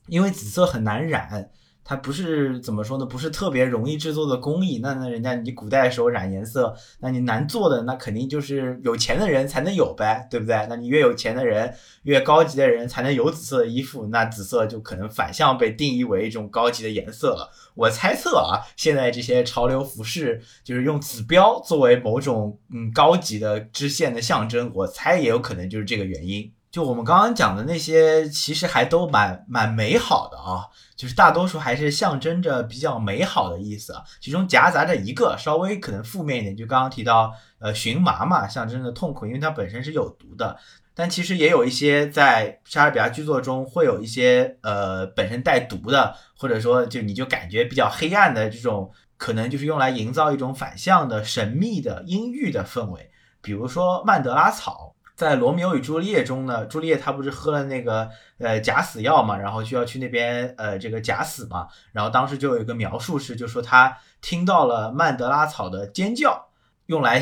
[0.08, 1.50] 因为紫色很难染。
[1.90, 3.06] 它不是怎么说呢？
[3.08, 4.78] 不是特别容易制作的工艺。
[4.78, 10.68] 那那人家你古代的时候染颜色，那你难做的那肯定就是有钱的人才能有呗，对不对？
[10.70, 11.74] 那你越有钱的人，
[12.04, 17.50] 越高级的人才能有紫色的衣服，那紫色就可能反向被定义为一种高级的颜色了。
[17.74, 26.52] 我猜测啊，现在这些潮流服饰就是用紫标作为某种嗯高级的支线的象征，我猜也有可能就是这个原因。
[26.72, 30.68] 就我们刚刚讲的那些，其实还都蛮蛮美好的啊。
[30.96, 40.58] 就是大多数还是象征着比较美好的意思啊，其中夹杂着一个稍微可能负面一点，就刚刚提到，呃，荨麻嘛，象征着痛苦，因为它本身是有毒的。
[40.94, 53.10] 但其实也有一些在莎士比亚剧作中会有一些呃本身带毒的，或者说就你就感觉比较黑暗的这种，可能就是用来营造一种反向的神秘的阴郁的氛围，
[53.42, 54.94] 比如说曼德拉草。
[55.20, 66.48] 在《罗密欧与朱丽叶》中呢，朱丽叶她不是喝了那个呃假死药嘛，然后需要去那边呃这个假死嘛，然后当时就有一个描述是，就说她听到了曼德拉草的尖叫，
[66.86, 67.22] 用来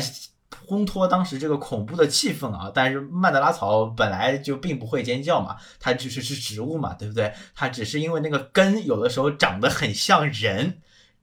[0.68, 2.70] 烘托当时这个恐怖的气氛啊。
[2.72, 7.34] 但是曼德拉草本来就并不会尖叫嘛，它只是是植物嘛，对不对？
[7.56, 10.78] 它只是因为那个根有的时候长得很像人。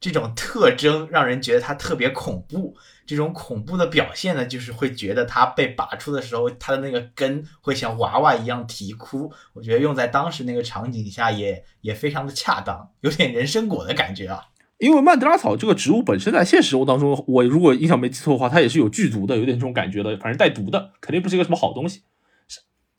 [0.06, 2.76] 这种特征让人觉得它特别恐怖。
[3.08, 9.32] 这种恐怖的表现呢，就是会觉得它被拔出的时候，它的那个根会像娃娃一样啼哭。
[9.54, 14.44] 我觉得用在当时那个场景下也也非常的恰当，有点人参果的感觉啊。
[14.78, 22.04] 因为曼德拉草这个植物本身在现实生活当中，我如果印象没记错的话，它也是有剧毒的，有点这种感觉的，反正带毒的，肯定不是一个什么好东西。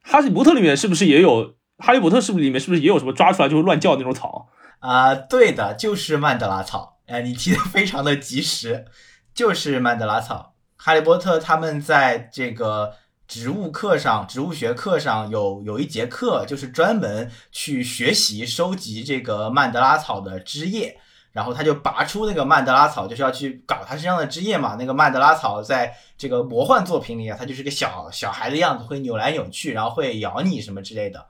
[0.03, 1.55] 哈利波特里面是不是也有？
[1.79, 5.15] 哈利波特是不是里面是不是也有什么抓出来就会乱叫那种草啊？
[5.15, 6.96] 对的，就是曼德拉草。
[7.07, 8.87] 哎，你提的非常的及时，
[9.35, 10.55] 就是曼德拉草。
[10.77, 12.95] 哈利波特他们在这个
[13.27, 21.01] 植物课上，植物学课上有有一节课，就是专门去学习收集这个曼德拉草的枝叶。
[21.33, 24.75] 然后他就拔出那个曼德拉草，就是要去搞它身上的枝叶嘛。
[24.77, 31.27] 那个曼德拉草在这个魔幻作品里啊，它就是个小小孩的样子，会扭来扭去，然后会咬你什么之类的。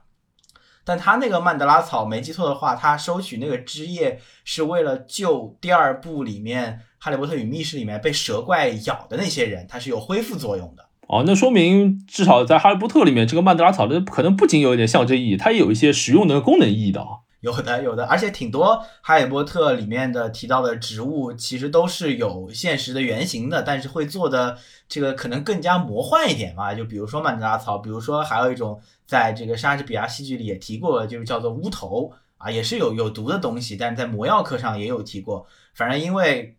[0.87, 10.85] 但他那个曼德拉草，没记错的话，他收取那个汁液是为了救第二部里面《哈利波特与密室》里面被蛇怪咬的那些人，它是有恢复作用的。
[11.09, 17.26] 哦，那说明至少在《哈利波特》里面，这个曼德拉草的可能不仅有一点象征意义，它也有一些实用的功能意义的啊。
[17.41, 18.67] 有的有的，而且挺多
[19.01, 24.57] 《哈利波特》里面的提到的植物，其实都是有现实的原型的，但是会做的
[24.89, 26.73] 这个可能更加魔幻一点嘛。
[26.73, 35.45] 就比如说曼德拉草，比如说还有一种在这个莎士比亚戏剧里也提过，就是叫做乌头啊，也是有有毒的东西，但是在魔药课上也有提过。
[35.73, 36.56] 反正因为。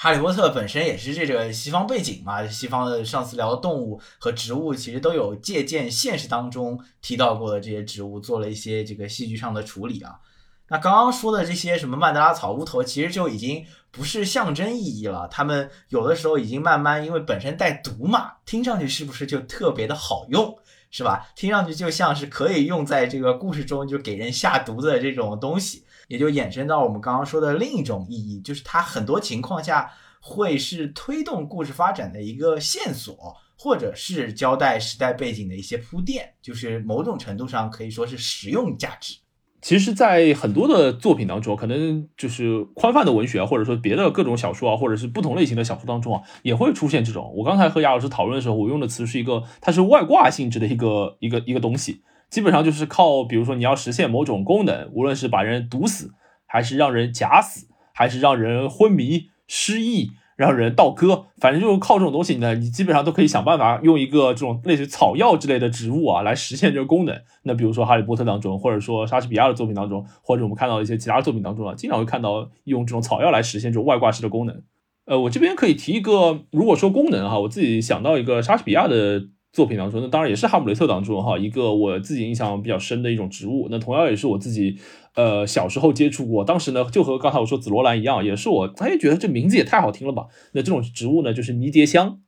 [0.00, 10.20] 哈利波特本身也是这个西方背景嘛，西方的上次聊的动物和植物，其实都有借鉴现实当中提到过的这些植物，做了一些这个戏剧上的处理啊。
[10.68, 20.56] 那刚刚说的这些什么曼德拉草、乌头，其实就已经不是象征意义了，他们有的时候已经慢慢因为本身带毒嘛，听上去是不是就特别的好用，
[20.92, 21.26] 是吧？
[21.34, 25.82] 听上去就像是可以用在这个故事中就给人下毒的这种东西。
[26.08, 39.18] 也就衍生到我们刚刚说的另一种意义，就是它很多情况下会是推动故事发展的一个线索，或者是交代时代背景的一些铺垫，就是某种程度上可以说是实用价值。
[39.60, 47.34] 其实，在很多的作品当中，可能就是宽泛的文学，或者说别的各种小说啊，或者是不同类型的小说当中啊，也会出现这种。
[47.36, 52.02] 我刚才和亚老师讨论的时候，我用的词是一个，它是外挂性质的一个一个一个东西。
[52.30, 56.12] 基本上就是靠，比如说你要实现某种功能，无论是把人毒死，
[56.46, 67.18] 还是让人假死，还是让人昏迷、失忆，让人倒戈，反正就是靠这种东西呢，你基本上都可以想办法用一个这种类似于草药之类的植物啊来实现这个功能。
[67.44, 74.62] 那比如说《哈利波特》当中，或者说莎士比亚的作品当中，或者我们看到一些其他作品当中啊，经常会看到用这种草药来实现这种外挂式的功能。
[75.06, 79.28] 呃，我这边可以提一个，如果说功能哈，我自己想到一个莎士比亚的。
[79.52, 83.66] 作品当中，那当然也是《哈姆雷特》当中哈一个我自己印象比较深的一种植物。
[83.70, 84.78] 那同样也是我自己
[85.14, 90.26] 呃小时候接触过，当时呢就和刚才我说紫罗兰一样，也是我哎觉得这名字也太好听了吧。
[90.52, 92.20] 那这种植物呢就是迷迭香。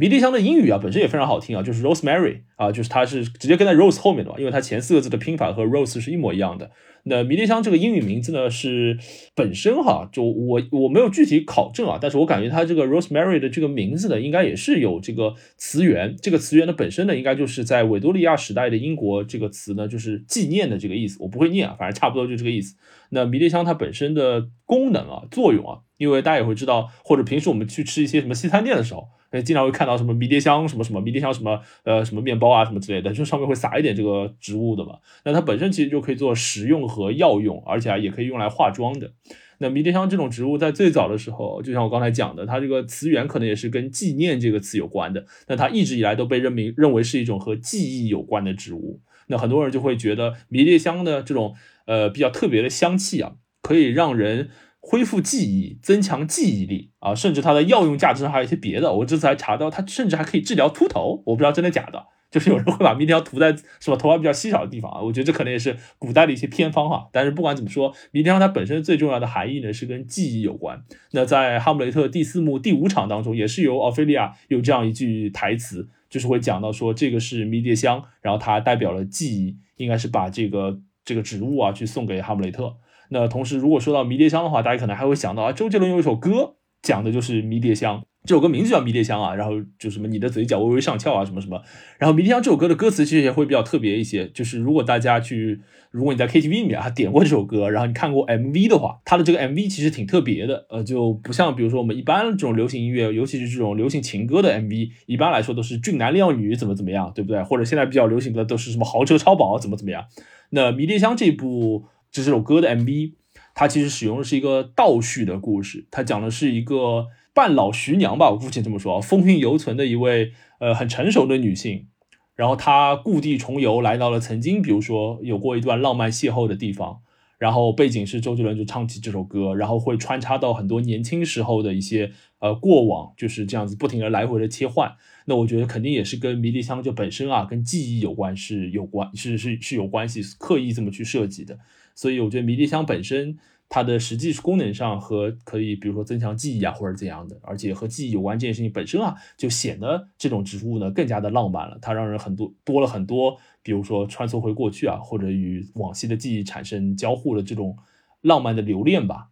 [0.00, 6.70] 迷迭香的英语啊本身也非常好听啊，就是 rosemary 啊，就是它是直接跟在 rose 后面的嘛，因为它前四个字的拼法和 rose 是一模一样的。
[7.02, 8.96] 那迷迭香这个英语名字呢是
[9.34, 16.14] 本身哈，就我我没有具体考证啊，但是我感觉它这个 rosemary 的这个名字呢，应该也是有这个词源。
[16.22, 21.16] 这个词源呢本身呢，应该就是在维多利亚时代的英国，这个词呢就是纪念的这个意思。
[21.20, 22.76] 我不会念啊，反正差不多就这个意思。
[23.10, 29.08] 那迷迭香它本身的功能啊、作用啊，因为大家也会知道，或者平时我们去吃一些什么西餐店的时候。
[29.44, 34.98] 经常会看到什么迷迭香什么什么迷迭香什么呃什么面包啊什么之类的，就上面会撒一点这个植物的嘛。
[35.24, 39.12] 那它本身其实就可以做食用和药用，而且啊也可以用来化妆的。
[39.58, 45.26] 那迷迭香这种植物在最早的时候，就像我刚才讲的，它这个词源可能也是跟纪念这个词有关的。
[45.48, 49.00] 那它一直以来都被认为认为是一种和记忆有关的植物。
[49.26, 54.48] 那很多人就会觉得迷迭香的这种呃比较特别的香气啊，可以让人。
[54.90, 58.90] 恢复记忆、增强记忆力啊，甚至它的药用价值上还有一些别的。
[58.90, 61.22] 我这次还查到，它甚至还可以治疗秃头。
[61.26, 65.02] 我不知道真的假的，就是有人会把迷迭香涂在什么头发比较稀少的地方啊。
[65.02, 67.06] 我觉得这可能也是古代的一些偏方哈。
[67.12, 70.82] 但是不管怎么说，迷迭香它本身最重要的含义呢是跟记忆有关。
[71.12, 82.74] 那在《哈姆雷特》第四幕第五场当中，也是由奥菲利亚有这样一句台词，就是会讲到说这个是迷迭香，然后它代表了记忆，应该是把这个这个植物啊去送给哈姆雷特。
[83.10, 91.62] 那同时，如果说到迷迭香的话，大家可能还会想到啊，周杰伦有一首歌讲的就是迷迭香，这首歌名字叫迷迭香啊，然后就什么你的嘴角微微上翘啊，什么什么。
[91.98, 107.42] 然后迷迭香这首歌的歌词其实也会比较特别一些，就是如果大家去，如果你在 KTV 里面啊点过这首歌，然后你看过 MV 的话，它的这个 MV 其实挺特别的，呃，就不像比如说我们一般这种流行音乐，尤其是这种流行情歌的 MV，一般来说都是俊男靓女怎么怎么样，对不对？
[107.42, 110.04] 或者现在比较流行的都是什么豪车超跑怎么怎么样。
[110.50, 111.86] 那迷迭香这部。
[112.10, 113.14] 这首歌的 MV，
[113.54, 121.86] 它其实使用的是一个倒叙的故事，它讲的是一个半老徐娘吧，我姑且这么说，风韵犹存的一位呃很成熟的女性，
[122.34, 127.00] 然后她故地重游，来到了曾经比如说有过一段浪漫邂逅的地方。
[127.38, 134.96] 然后背景是周杰伦就唱起这首歌，然后会穿插到很多年轻时候的一些呃过往，就是这样子不停的来回的切换。
[135.26, 141.56] 那我觉得肯定也是跟迷迭香就本身啊，跟记忆有关，是有关是是是有关系，刻意这么去设计的。
[141.98, 143.36] 所以我觉得迷迭香本身。
[143.70, 151.78] 它的实际功能上和可以，比如说增强记忆啊，或者怎样的，而且和记忆有关这件事情本身啊，就显得这种植物呢更加的浪漫了。
[151.82, 157.76] 它让人很多多了很多，比如说穿梭回过去啊，或者与往昔的记忆产生交互的这种
[158.22, 159.28] 浪漫的留恋吧。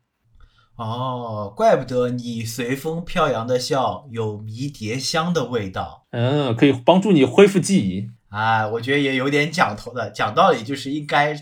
[0.77, 6.07] 哦，怪不得你随风飘扬的笑有迷迭香的味道。
[6.11, 8.11] 嗯，可以帮助你恢复记忆。
[8.37, 11.34] 啊，我觉得也有点讲头的，讲道理就是应该，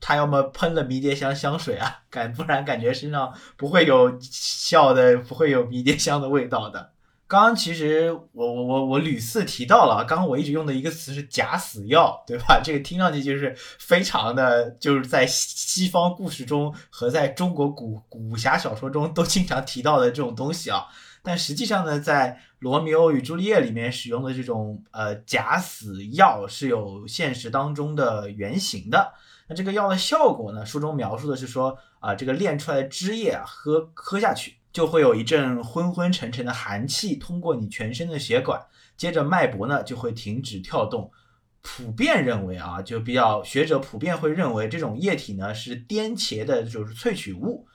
[0.00, 6.92] 他要么喷了迷迭香香水啊，感不然感觉身上不会有笑的，不会有迷迭香的味道的。
[7.26, 12.62] 刚刚其实我我我我屡次提到了，刚刚我一直用的一个词是假死药，对吧？
[12.64, 20.86] 这个听上去就是非常的，就是在西方故事中和在中国古武侠小说中都经常提到的这种东西啊。
[21.24, 29.14] 但实际上呢，在罗密欧与朱丽叶里面使用的这种呃假死药是有现实当中的原型的。
[29.46, 38.60] 那这个药的效果呢，书中描述的是说啊，这个炼出来的汁液啊，喝喝下去就会有一阵昏昏沉沉的寒气通过你全身的血管，
[38.96, 41.12] 接着脉搏呢就会停止跳动。
[41.60, 47.68] 普遍认为啊，就比较学者普遍会认为这种液体呢是颠茄的，就是萃取物。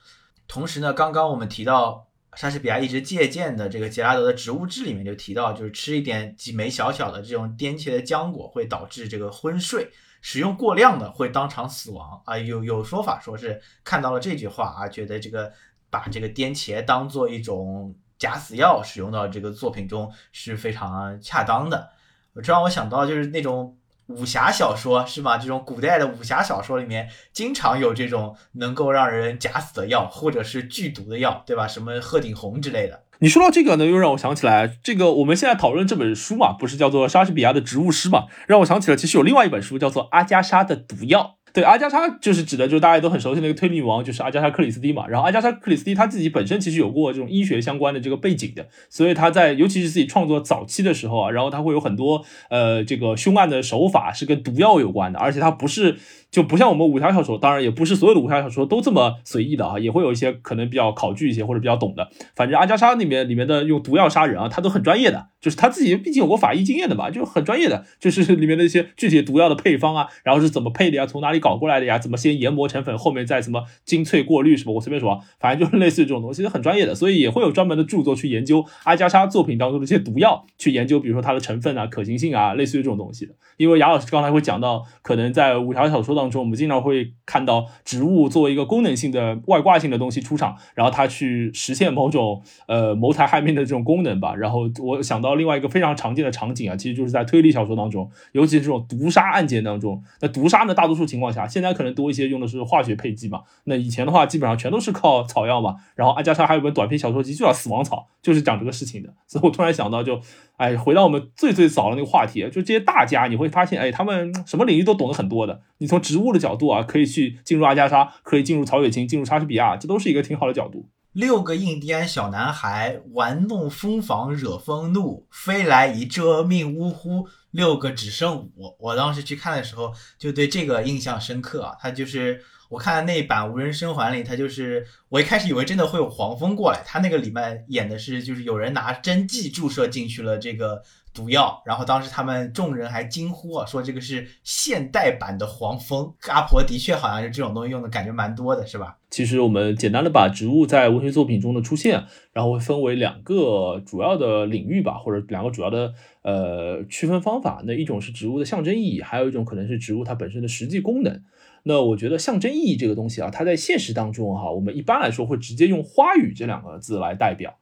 [0.50, 2.07] 同时呢，刚刚我们提到。
[2.38, 9.90] 莎士比亚一直借鉴的这个杰拉德的植物志里面就提到，就是吃一点几枚小小的这种颠茄的浆果会导致这个昏睡，
[10.22, 12.38] 使用过量的会当场死亡啊。
[12.38, 15.52] 有有说法说是看到了这句话啊，觉得这个
[15.90, 21.90] 把这个颠茄当做一种假死药使用到这个作品中是非常恰当的。
[22.36, 23.76] 这让我想到就是那种。
[24.08, 25.38] 武侠小说是吗？
[25.38, 31.68] 这种古代的武侠小说里面，经常有这种能够让人假死的药，或者是剧毒的药，对吧？
[31.68, 33.04] 什么鹤顶红之类的。
[33.20, 38.26] 你说到这个呢，又让我想起来，这个我们现在讨论这本书嘛，不是叫做莎士比亚的植物诗嘛？
[38.48, 41.38] 让我想起了，其实有另外一本书叫做《阿加莎的毒药》。
[41.58, 45.08] 对，阿加莎就是指的，就是大家都很熟悉那个推理女王，就是阿加莎克里斯蒂嘛。
[45.08, 55.98] 然后阿加莎克里斯蒂她自己本身其实有过这种医学相关的这个背景的，所以她在尤其是自己创作早期的时候啊，然后她会有很多呃这个凶案的手法是跟毒药有关的，而且她不是。
[56.30, 62.10] 就不像我们武侠小说，当然也不是所有的武侠小说都这么随意的啊，也会有一些可能比较考据一些或者比较懂的。
[62.36, 83.34] 反正阿加莎里面里面的用毒药杀人啊，他都很专业的，就是他自己毕竟有过法医经验的嘛，就很专业的，就是里面的一些具体毒药的配方啊，然后是怎么配的呀，从哪里搞过来的呀，怎么先研磨成粉，后面再什么精粹过滤什么，我随便说，反正就是类似于这种东西，很专业的，所以也会有专门的著作去研究阿加莎作品当中的一些毒药，去研究比如说它的成分啊、可行性啊，类似于这种东西的。
[83.58, 87.14] 因为雅老师刚才会讲到，可能在武侠小说当中，我们经常会。
[87.26, 94.34] 看到植物作为一个功能性的外挂性的东西出场，然后它去实现某种呃谋财害命的这种功能吧。
[94.34, 100.02] 然后我想到另外一个非常常见的场景啊，其实就是在推理小说当中，尤其是这种毒杀案件当中。
[100.22, 103.42] 那毒杀呢，大多数情况下现在可能多一些用的是化学配剂嘛。
[103.66, 105.76] 那以前的话，基本上全都是靠草药嘛。
[105.96, 109.14] 然后阿加莎还有本短篇小说集就叫《死亡草》，就是讲这个事情的。
[109.28, 110.20] 所以我突然想到，就
[110.56, 115.60] 哎，回到我们最最早的那个话题，就这些大家，你会发现，哎，他们什么领域都懂得很多的。
[115.80, 116.84] 你从植物的角度啊。
[116.84, 120.90] 可以去进入阿加莎，可以进入曹雪芹，进入莎士比亚，这都是一个挺好的角度。
[121.12, 127.28] 六个印第安小男孩玩弄蜂房惹风怒，飞来一蛰命呜呼。
[127.52, 131.76] 六个只剩五，我当时去看的时候就对这个印象深刻啊。
[131.82, 132.40] 他就是
[132.70, 140.84] 我看的那版无人生还里，他就是我一开始以为真的会有黄蜂过来，他那个里面演的是就是有人拿针剂注射进去了这个。
[141.18, 146.14] 毒药，然后当时他们众人还惊呼啊，说这个是现代版的黄蜂。
[146.28, 148.98] 阿婆的确好像是这种东西用的感觉蛮多的，是吧？
[149.10, 152.04] 其实我们简单的把植物在文学作品中的出现，
[152.34, 157.64] 然后会分为两个主要的领域吧，或者两个主要的呃区分方法。
[157.66, 161.24] 那一种是植物的象征意义，还有一种可能是植物它本身的实际功能。
[161.64, 167.58] 那我觉得象征意义这个东西啊，它在现实当中哈，我们一般来说会直接用花语这两个字来代表。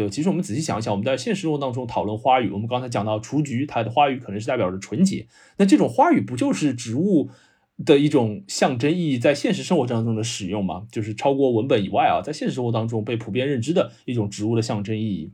[0.00, 5.26] 对，其实我们仔细想一想，我们在现实生活当中讨论花语，我们刚才讲到雏菊，它的花语可能是代表着纯洁。
[5.58, 7.28] 那这种花语不就是植物
[7.84, 10.86] 的一种象征意义，在现实生活当中的使用吗？
[10.90, 15.30] 就是超过文本以外啊，在现实生活当中被普遍认知的一种植物的象征意义。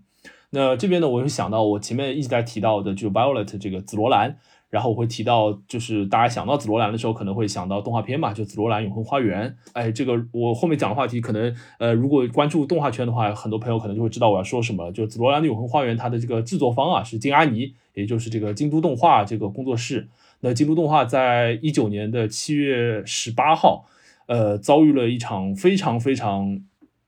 [0.50, 4.36] 那这边呢，我又想到我前面一直在提到的，就 violet 这个紫罗兰。
[4.68, 9.48] 然后我会提到，就是大家想到紫罗兰的时候，可能会想到动画片嘛，就《紫罗兰永恒花园》。
[9.72, 14.90] 哎，这个我后面讲的话题，可能呃，如果关注动画圈的话，很多朋友可能就会知道我要说什么。
[14.90, 20.08] 就《紫罗兰的永恒花园》，它的这个制作方啊是金阿尼，也就是这个京都动画这个工作室。
[20.40, 23.86] 那京都动画在一九年的七月十八号，
[24.26, 26.60] 呃，遭遇了一场非常非常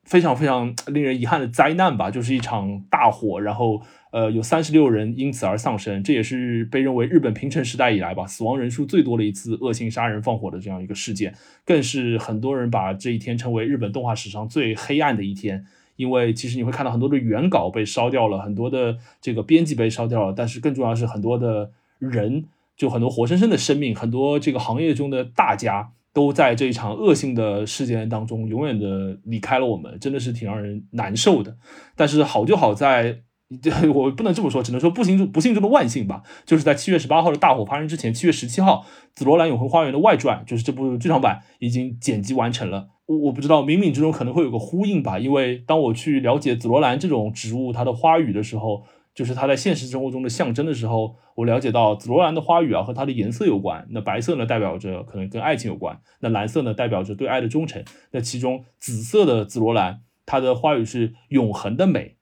[0.05, 3.83] 非常非常令人遗憾的灾难吧，就是一场大火，然后。
[4.11, 11.35] 呃，有三十六人因此而丧生，这也是被认为日本平成时代以来吧死亡人数最多的一次恶性杀人放火的这样一个事件，
[11.65, 15.67] 更是很多人把这一天称为日本动画史上最黑暗的一天。
[15.97, 22.45] 因为其实你会看到很多的原稿被烧掉了，很多的这个编辑被烧掉了，但是更重要的是很多的人，
[22.77, 31.57] 就很多活生生的生命，很多这个行业中的大家都在这一场恶性的事件当中永远的离开了我们，真的是挺让人难受的。
[31.97, 33.23] 但是好就好在。
[33.63, 36.23] 这 我不能这么说，只能说不幸中不幸中的万幸吧。
[36.45, 38.85] 就是在七月十八号的大火发生之前，七月十七号，
[39.15, 42.89] 《紫罗兰永恒花园》的外传，就是这部剧场版已经剪辑完成了。
[43.07, 48.85] 我我不知道冥冥之中可能会有个呼应吧，因为当我去了解紫罗兰这种植物它的花语的时候，
[49.15, 53.87] 就是它在现实生活中的象征的时候，我了解到紫罗兰的花语啊和它的颜色有关。
[53.93, 57.83] 那白色呢代表着可能跟爱情有关，那蓝色呢代表着对爱的忠诚。
[58.11, 62.18] 那其中紫色的紫罗兰，它的花语是永恒的美。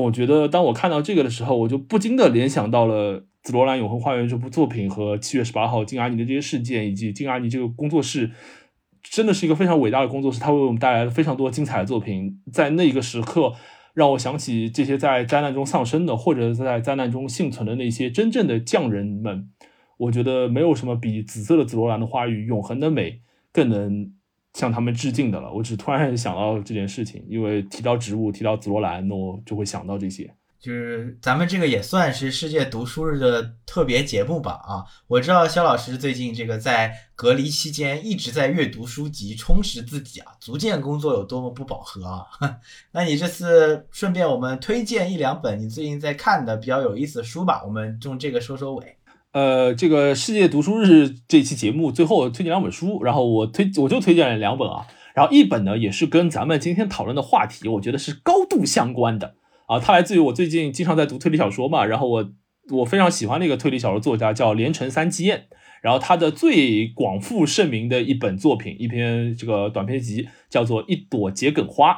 [0.00, 8.30] 我觉得，当我看到这个的时候，我就不禁的联想到了《紫罗兰永恒花园》这部作品和七月十八号金阿尼的这些事件，以及金阿尼这个工作室，
[9.02, 12.40] 真的是一个非常伟大的工作室，它为我们带来了非常多精彩的作品。
[12.52, 13.52] 在那个时刻，
[13.94, 19.48] 让我想起这些在灾难中丧生的，或者在灾难中幸存的那些真正的匠人们。
[19.98, 23.20] 我觉得没有什么比紫色的紫罗兰的花语永恒的美
[23.52, 24.12] 更能。
[24.54, 25.52] 向他们致敬的了。
[25.52, 30.34] 我只突然想到这件事情，因为提到植物，提到紫罗兰，那我就会想到这些。
[30.60, 34.52] 就是咱们这个也算是世界读书日的特别节目吧？
[34.64, 42.24] 啊，我知道肖老师最近这个在隔离期间一直在阅读书籍，充实自己啊，足见工作有多么不饱和啊。
[42.92, 47.64] 那你这次顺便我们推荐一两本你最近在看的比较有意思的书吧？
[47.64, 48.96] 我们用这个收收尾。
[49.32, 62.30] 呃，这个世界读书日这期节目最后推荐两本书，然后我推我就推荐了两本啊，然后一本呢也是跟咱们今天讨论的话题，我觉得是高度相关的啊，它来自于我最近经常在读推理小说嘛，然后我
[62.72, 65.46] 我非常喜欢那个推理小说作家叫连城三基彦，
[65.80, 71.92] 然后他的最广负盛名的一本作品，一篇这个短篇集叫做《一朵桔梗花》。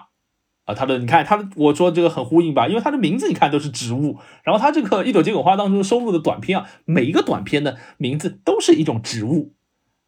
[0.64, 9.52] 啊，它的你看，它的我说这个很呼应吧，因为它的名字你看都是植物，然后它这个一朵结果花当中收录的短篇啊，每一个短篇的名字都是一种植物。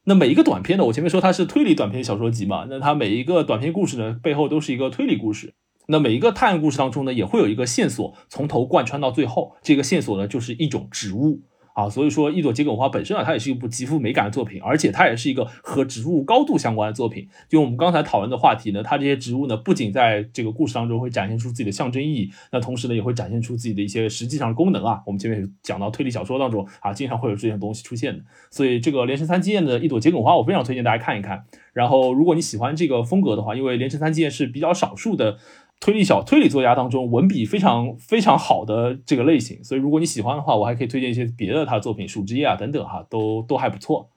[0.05, 5.55] 那每一个短篇呢，我前面说它是推理短篇小说集嘛，那它每一个短篇故事呢背后都是一个推理故事。
[5.89, 11.43] 那每一个探案故事当中呢，也会有一个线索从头贯穿到最后，这个线索呢就是一种植物。
[11.77, 17.29] 啊，所以说一朵桔梗花本身啊，它也是一部极富美感的作品，而且它也是一个和植物高度相关的作品。
[17.51, 25.03] 就我们刚才讨论的话题呢，它这些植物呢，不仅在这个故事当中会展现出自己的象征意义，那同时呢，也会展现出自己的一些实际上功能啊。
[25.05, 28.25] 我们前面讲到推理小说当中啊，经常会有这些东西出现的。
[28.51, 31.45] 所以这个连城三基彦的一朵桔梗花，我非常推荐大家看一看。
[31.75, 35.37] 然后如果你喜欢这个风格的话，因为连城三基彦是比较少数的。
[35.79, 44.09] 推理小推理作家当中文笔非常非常好的这个类型，所以如果你喜欢的话，我还可以推荐一些别的他的作品，《树枝叶》啊等等哈，都都还不错。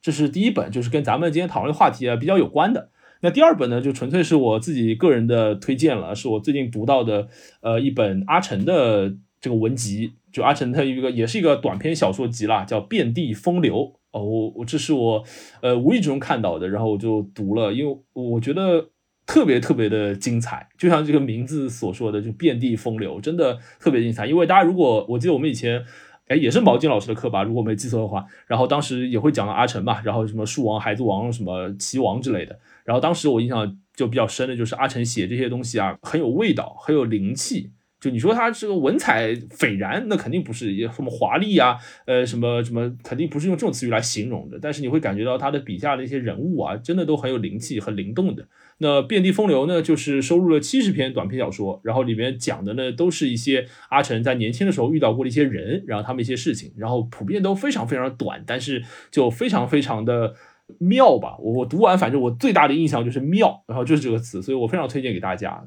[0.00, 2.90] 这是第一本，就是跟咱们今天讨论的话题啊比较有关的。
[3.22, 7.28] 那第二本呢，就纯粹是我自己个人的推荐了，是我最近读到的
[7.60, 13.74] 呃一本阿成的这个文集，就阿成他一个也是一个短篇小说集啦，叫《遍地风流》
[14.12, 15.24] 哦，我我这是我
[15.60, 18.90] 呃无意之中看到的，然后我就读了，因为我觉得。
[19.30, 24.26] 特别特别的精彩，就像这个名字所说的，就遍地风流，真的特别精彩。
[24.26, 25.84] 因为大家如果我记得我们以前，
[26.26, 32.58] 哎，也是毛巾老师的课吧，如果没记错的话，然后当时也会讲到阿成嘛，然后什么树王、孩子王、什么棋王之类的。
[32.84, 37.70] 然后当时我印象就比较深的就是阿成写这些东西啊，很有味道，很有灵气。
[38.00, 41.76] 就你说他这个文采斐然，那肯定不是也什么华丽啊，
[42.06, 44.58] 呃，什么什么，肯定不是用这种词语来形容的。
[44.60, 48.48] 但是你会感觉到他的笔下的一些人物啊，真的都很有灵气，很灵动的。
[48.82, 60.34] 那遍地风流呢，就是收录了七十篇短篇小说，然后里面讲的呢，都是一些阿成在年轻的时候遇到过的一些人，然后他们一些事情，然后普遍都非常非常短，但是就非常非常的
[60.78, 61.36] 妙吧。
[61.38, 65.62] 我我读完，反正我最大的印象就是妙，然后就是这个词，所以我非常推荐给大家。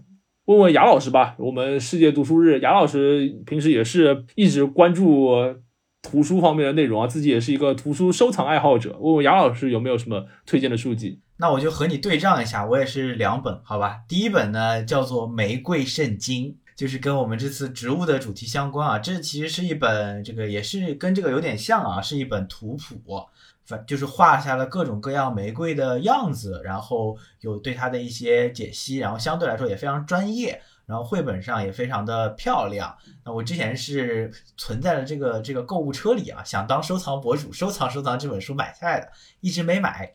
[0.46, 5.30] 问问雅老师吧，我们世界读书日，雅老师平时也是一直关注
[6.02, 8.98] 图书方面的内容啊，自己也是一个图书收藏爱好者。
[9.00, 11.22] 问问雅老师有没有什么推荐的书籍？
[11.38, 14.02] 那我就和你对账一下，我也是两本，好吧。
[14.08, 19.00] 第一本呢叫做《玫瑰圣经》，就是跟我们这次植物的主题相关啊。
[19.00, 23.26] 这其实是一本这个也是跟这个有点像啊，是一本图谱，
[23.66, 30.62] 反就是画下了各种各样玫瑰的样子，然后有对它的一些解析，然后相对来说也非常专业。
[30.86, 32.94] 然后绘本上也非常的漂亮。
[33.24, 39.08] 那我之前是存在了这个这个购物车里啊，想当收藏博主，收藏收藏这本书买下来的，
[39.40, 40.14] 一直没买。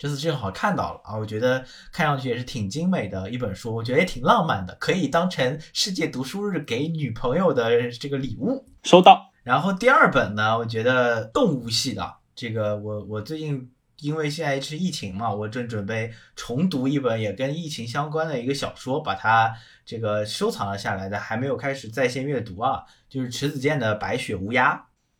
[0.00, 8.64] 这次正好看到了啊，我觉得看上去也是挺精美的一本书，我觉得也挺浪漫的，可以当成世界读书日给女朋友的这个礼物。
[8.82, 9.30] 收到。
[9.42, 13.70] 然后第二本呢，我觉得动物系的这个，我我最近。
[14.02, 19.52] 因为现在是疫情嘛，我正准备重读一本也跟疫情相关的一个小说，把它
[19.84, 22.84] 这个收藏了下来的，还没有开始在线阅读啊。
[23.10, 24.72] 就是迟子健的《白雪乌鸦》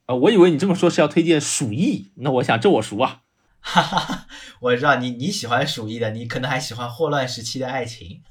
[0.07, 3.21] 啊，我以为你这么说是要推荐鼠疫，那我想这我熟啊。
[3.61, 4.27] 哈哈，
[4.61, 8.23] 我知道你你喜欢鼠疫的，你可能还喜欢霍乱时期的爱情，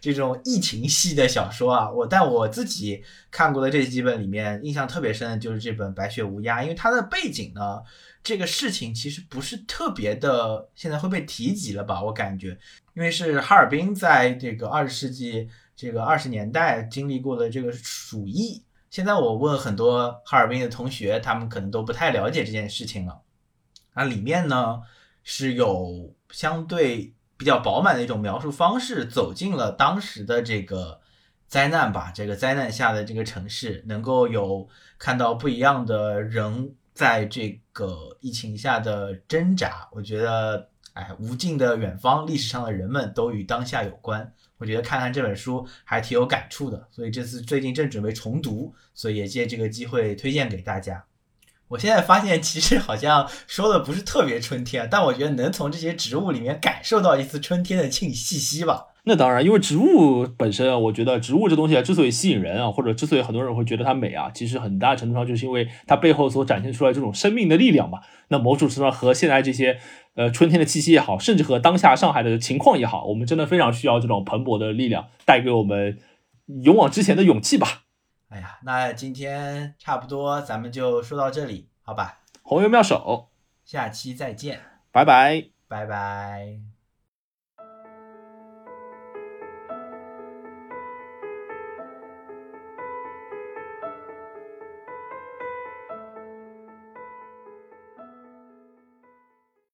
[0.00, 1.90] 这种疫情系的小说啊。
[1.90, 7.82] 我但我自己看过的这几本里面，印象特别深的就是这本《白雪乌鸦》，因为它的背景呢。
[8.24, 12.02] 这个事情其实不是特别的，现在会被提及了吧？
[12.02, 12.56] 我感觉，
[12.94, 15.46] 因为是哈尔滨在这个二十世纪
[15.76, 18.64] 这个二十年代经历过的这个鼠疫。
[18.90, 23.20] 现在我问很多哈尔滨的同学，他们可能都不太了解这件事情了。
[23.94, 24.82] 那里面呢
[25.22, 31.00] 是有相对比较饱满的一种描述方式，走进了当时的这个
[31.48, 34.68] 灾难吧，这个灾难下的这个城市，能够有
[34.98, 36.74] 看到不一样的人。
[36.94, 44.32] 在这个疫情下的挣扎，我觉得，哎，无尽的远方，历史上的人们都与当下有关。
[44.58, 51.04] 我觉得看看这本书还挺有感触的，所以这次最近正准备重读，所以也借这个机会推荐给大家。
[51.68, 58.88] 我现在发现，其实好像说的不是特别春天，但我觉得能从这些植物里面感受到一丝春天的气气息吧。
[59.06, 67.98] 那当然，因为植物本身啊，我觉得植物这东西啊，之所以吸引人啊，或者之所以很多人会觉得它美啊，其实很大程度上就是因为它背后所展现出来这种生命的力量嘛。
[68.28, 69.78] 那某种程度上和现在这些
[70.14, 75.98] 呃春天的气息也好，甚至和当下上海的情况也好，我们真的非常需要这种蓬勃的力量，带给我们
[76.62, 77.83] 勇往直前的勇气吧。
[78.34, 82.18] 哎呀，那今天差不多咱们就说到这里，好吧？
[82.42, 83.28] 红油妙手，
[83.64, 84.60] 下期再见，
[84.90, 86.73] 拜拜，拜拜。